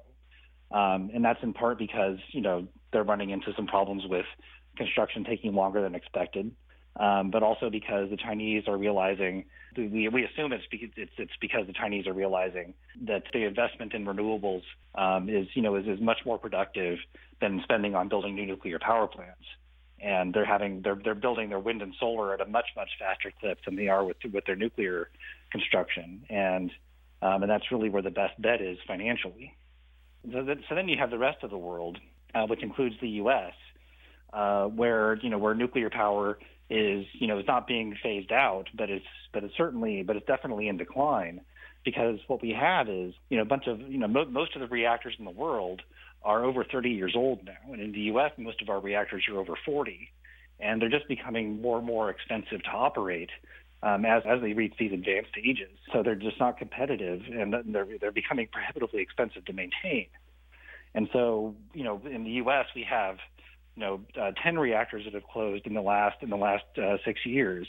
Um, 0.70 1.10
and 1.14 1.24
that's 1.24 1.42
in 1.42 1.54
part 1.54 1.78
because 1.78 2.18
you 2.30 2.40
know 2.42 2.68
they're 2.92 3.04
running 3.04 3.30
into 3.30 3.52
some 3.56 3.66
problems 3.66 4.04
with 4.06 4.26
construction 4.76 5.24
taking 5.24 5.54
longer 5.54 5.82
than 5.82 5.94
expected, 5.94 6.52
um, 6.98 7.30
but 7.30 7.42
also 7.42 7.70
because 7.70 8.10
the 8.10 8.16
Chinese 8.16 8.64
are 8.66 8.76
realizing 8.76 9.44
we, 9.76 10.08
we 10.08 10.24
assume 10.24 10.52
it's, 10.52 10.64
it's, 10.72 11.12
it's 11.16 11.32
because 11.40 11.66
the 11.66 11.72
Chinese 11.72 12.06
are 12.06 12.12
realizing 12.12 12.74
that 13.06 13.22
the 13.32 13.44
investment 13.44 13.94
in 13.94 14.04
renewables 14.04 14.62
um, 14.94 15.28
is 15.28 15.46
you 15.54 15.62
know 15.62 15.76
is, 15.76 15.86
is 15.86 16.00
much 16.00 16.18
more 16.24 16.38
productive 16.38 16.98
than 17.40 17.60
spending 17.62 17.94
on 17.94 18.08
building 18.08 18.34
new 18.34 18.46
nuclear 18.46 18.78
power 18.78 19.06
plants. 19.06 19.44
And 20.00 20.32
they're 20.32 20.44
having 20.44 20.82
they're 20.82 20.98
they're 21.02 21.14
building 21.14 21.48
their 21.48 21.58
wind 21.58 21.82
and 21.82 21.94
solar 21.98 22.34
at 22.34 22.40
a 22.40 22.46
much 22.46 22.66
much 22.76 22.90
faster 22.98 23.32
clip 23.40 23.58
than 23.64 23.76
they 23.76 23.88
are 23.88 24.04
with 24.04 24.16
with 24.32 24.44
their 24.44 24.56
nuclear 24.56 25.10
construction. 25.50 26.24
And 26.30 26.70
um, 27.20 27.42
and 27.42 27.50
that's 27.50 27.70
really 27.70 27.90
where 27.90 28.02
the 28.02 28.10
best 28.10 28.40
bet 28.40 28.60
is 28.60 28.78
financially. 28.86 29.56
So, 30.32 30.44
that, 30.44 30.58
so 30.68 30.74
then 30.74 30.88
you 30.88 30.96
have 30.98 31.10
the 31.10 31.18
rest 31.18 31.42
of 31.42 31.50
the 31.50 31.58
world, 31.58 31.98
uh, 32.34 32.46
which 32.46 32.62
includes 32.62 32.96
the 33.00 33.08
U.S., 33.08 33.54
uh, 34.32 34.66
where 34.66 35.16
you 35.16 35.30
know 35.30 35.38
where 35.38 35.54
nuclear 35.54 35.90
power 35.90 36.38
is 36.70 37.06
you 37.12 37.26
know 37.26 37.38
is 37.38 37.46
not 37.46 37.66
being 37.66 37.96
phased 38.02 38.32
out, 38.32 38.68
but 38.74 38.90
it's 38.90 39.06
but 39.32 39.44
it's 39.44 39.56
certainly 39.56 40.02
but 40.02 40.16
it's 40.16 40.26
definitely 40.26 40.68
in 40.68 40.76
decline 40.76 41.40
because 41.84 42.18
what 42.26 42.42
we 42.42 42.50
have 42.50 42.88
is 42.88 43.14
you 43.30 43.36
know 43.36 43.42
a 43.42 43.46
bunch 43.46 43.66
of 43.66 43.80
you 43.80 43.98
know 43.98 44.08
mo- 44.08 44.26
most 44.26 44.54
of 44.54 44.60
the 44.60 44.66
reactors 44.66 45.14
in 45.18 45.24
the 45.24 45.30
world 45.30 45.82
are 46.22 46.44
over 46.44 46.64
30 46.64 46.90
years 46.90 47.14
old 47.16 47.44
now, 47.44 47.72
and 47.72 47.80
in 47.80 47.92
the 47.92 48.00
U.S. 48.00 48.32
most 48.36 48.60
of 48.60 48.68
our 48.68 48.80
reactors 48.80 49.24
are 49.28 49.38
over 49.38 49.54
40, 49.64 50.10
and 50.58 50.82
they're 50.82 50.88
just 50.88 51.06
becoming 51.06 51.62
more 51.62 51.78
and 51.78 51.86
more 51.86 52.10
expensive 52.10 52.62
to 52.64 52.70
operate 52.70 53.30
um, 53.82 54.04
as 54.04 54.22
as 54.26 54.40
they 54.40 54.52
reach 54.52 54.74
these 54.78 54.92
advanced 54.92 55.30
ages. 55.38 55.70
So 55.92 56.02
they're 56.02 56.16
just 56.16 56.38
not 56.40 56.58
competitive, 56.58 57.22
and 57.30 57.54
they're 57.74 57.86
they're 58.00 58.12
becoming 58.12 58.48
prohibitively 58.52 59.00
expensive 59.00 59.44
to 59.46 59.52
maintain. 59.52 60.06
And 60.94 61.08
so, 61.12 61.54
you 61.74 61.84
know, 61.84 62.00
in 62.10 62.24
the 62.24 62.30
U.S. 62.42 62.66
we 62.74 62.82
have, 62.88 63.18
you 63.78 63.84
know, 63.84 64.00
uh, 64.20 64.32
10 64.42 64.58
reactors 64.58 65.04
that 65.04 65.14
have 65.14 65.22
closed 65.32 65.64
in 65.66 65.74
the 65.74 65.80
last 65.80 66.16
in 66.20 66.30
the 66.30 66.36
last 66.36 66.64
uh, 66.76 66.96
six 67.04 67.24
years 67.24 67.68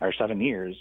or 0.00 0.12
seven 0.12 0.40
years. 0.40 0.74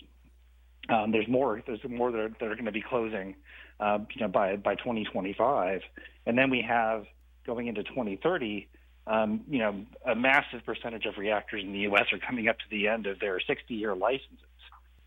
Um, 0.89 1.11
there's 1.11 1.27
more. 1.27 1.61
There's 1.65 1.79
more 1.87 2.11
that 2.11 2.19
are, 2.19 2.29
that 2.29 2.43
are 2.43 2.55
going 2.55 2.65
to 2.65 2.71
be 2.71 2.81
closing, 2.81 3.35
uh, 3.79 3.99
you 4.13 4.21
know, 4.21 4.27
by 4.27 4.55
by 4.55 4.73
2025, 4.75 5.81
and 6.25 6.37
then 6.37 6.49
we 6.49 6.65
have 6.67 7.05
going 7.45 7.67
into 7.67 7.83
2030 7.83 8.67
um, 9.07 9.41
you 9.47 9.59
know, 9.59 9.85
a 10.03 10.15
massive 10.15 10.65
percentage 10.65 11.05
of 11.05 11.19
reactors 11.19 11.63
in 11.63 11.73
the 11.73 11.79
U.S. 11.81 12.05
are 12.11 12.17
coming 12.17 12.47
up 12.47 12.57
to 12.57 12.65
the 12.71 12.87
end 12.87 13.05
of 13.05 13.19
their 13.19 13.39
60-year 13.39 13.95
licenses. 13.95 14.39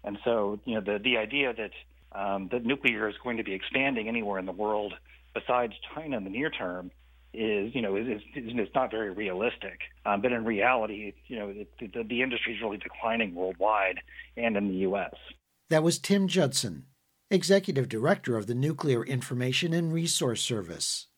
And 0.05 0.19
so, 0.25 0.61
you 0.65 0.77
know, 0.77 0.81
the 0.81 1.03
the 1.03 1.17
idea 1.17 1.53
that 1.53 1.73
um, 2.17 2.49
that 2.53 2.65
nuclear 2.65 3.09
is 3.09 3.17
going 3.25 3.39
to 3.39 3.43
be 3.43 3.55
expanding 3.55 4.07
anywhere 4.07 4.39
in 4.39 4.47
the 4.47 4.53
world 4.53 4.95
besides 5.35 5.73
China 5.95 6.17
in 6.17 6.23
the 6.23 6.31
near 6.31 6.49
term 6.49 6.93
is, 7.35 7.75
you 7.75 7.83
know, 7.83 7.97
is, 7.97 8.07
is, 8.07 8.23
is 8.35 8.69
not 8.75 8.91
very 8.91 9.11
realistic. 9.11 9.81
Um, 10.07 10.23
but 10.23 10.33
in 10.33 10.45
reality, 10.45 11.13
you 11.27 11.39
know, 11.39 11.49
it, 11.49 11.69
the, 11.81 12.03
the 12.03 12.23
industry 12.23 12.55
is 12.55 12.63
really 12.63 12.79
declining 12.79 13.35
worldwide 13.35 14.01
and 14.37 14.57
in 14.57 14.69
the 14.69 14.77
U.S. 14.77 15.15
That 15.71 15.83
was 15.83 15.99
Tim 15.99 16.29
Judson, 16.29 16.87
Executive 17.31 17.89
Director 17.89 18.37
of 18.37 18.47
the 18.47 18.55
Nuclear 18.55 19.05
Information 19.05 19.75
and 19.75 19.93
Resource 19.93 20.43
Service. 20.43 21.09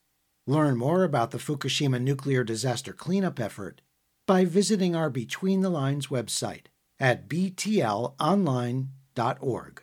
Learn 0.46 0.76
more 0.76 1.04
about 1.04 1.30
the 1.30 1.38
Fukushima 1.38 2.00
nuclear 2.00 2.42
disaster 2.42 2.92
cleanup 2.92 3.38
effort 3.38 3.80
by 4.26 4.44
visiting 4.44 4.96
our 4.96 5.10
Between 5.10 5.60
the 5.60 5.70
Lines 5.70 6.08
website 6.08 6.66
at 6.98 7.28
btlonline.org. 7.28 9.82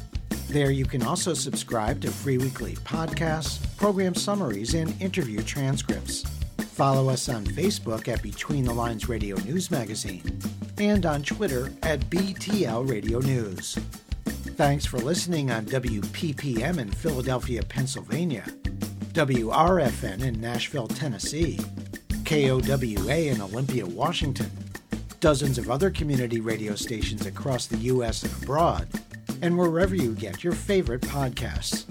There 0.51 0.71
you 0.71 0.83
can 0.83 1.01
also 1.01 1.33
subscribe 1.33 2.01
to 2.01 2.11
free 2.11 2.37
weekly 2.37 2.75
podcasts, 2.75 3.65
program 3.77 4.13
summaries, 4.13 4.73
and 4.73 5.01
interview 5.01 5.41
transcripts. 5.43 6.23
Follow 6.73 7.07
us 7.07 7.29
on 7.29 7.45
Facebook 7.45 8.09
at 8.09 8.21
Between 8.21 8.65
the 8.65 8.73
Lines 8.73 9.07
Radio 9.07 9.37
News 9.37 9.71
Magazine 9.71 10.41
and 10.77 11.05
on 11.05 11.23
Twitter 11.23 11.71
at 11.83 12.01
BTL 12.09 12.89
Radio 12.89 13.19
News. 13.19 13.75
Thanks 14.57 14.85
for 14.85 14.97
listening 14.97 15.51
on 15.51 15.67
WPPM 15.67 16.79
in 16.79 16.91
Philadelphia, 16.91 17.63
Pennsylvania, 17.63 18.43
WRFN 19.13 20.21
in 20.21 20.41
Nashville, 20.41 20.89
Tennessee, 20.89 21.61
KOWA 22.25 23.31
in 23.31 23.39
Olympia, 23.39 23.85
Washington, 23.85 24.51
dozens 25.21 25.57
of 25.57 25.71
other 25.71 25.89
community 25.89 26.41
radio 26.41 26.75
stations 26.75 27.25
across 27.25 27.67
the 27.67 27.77
U.S. 27.77 28.23
and 28.23 28.43
abroad, 28.43 28.89
and 29.41 29.57
wherever 29.57 29.95
you 29.95 30.13
get 30.13 30.43
your 30.43 30.53
favorite 30.53 31.01
podcasts. 31.01 31.85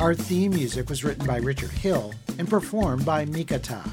Our 0.00 0.14
theme 0.14 0.52
music 0.52 0.88
was 0.88 1.04
written 1.04 1.26
by 1.26 1.36
Richard 1.38 1.70
Hill 1.70 2.12
and 2.38 2.48
performed 2.48 3.04
by 3.04 3.24
Mikata. 3.24 3.88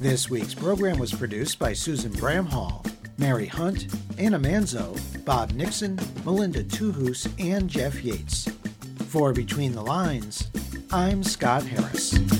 This 0.00 0.28
week's 0.28 0.54
program 0.54 0.98
was 0.98 1.12
produced 1.12 1.58
by 1.58 1.72
Susan 1.72 2.12
Bramhall, 2.12 2.84
Mary 3.18 3.46
Hunt, 3.46 3.86
Anna 4.16 4.38
Manzo, 4.38 4.98
Bob 5.24 5.52
Nixon, 5.52 5.98
Melinda 6.24 6.64
Tuhus, 6.64 7.28
and 7.38 7.68
Jeff 7.68 8.02
Yates. 8.02 8.48
For 9.08 9.32
Between 9.32 9.72
the 9.72 9.82
Lines, 9.82 10.48
I'm 10.92 11.22
Scott 11.22 11.64
Harris. 11.64 12.37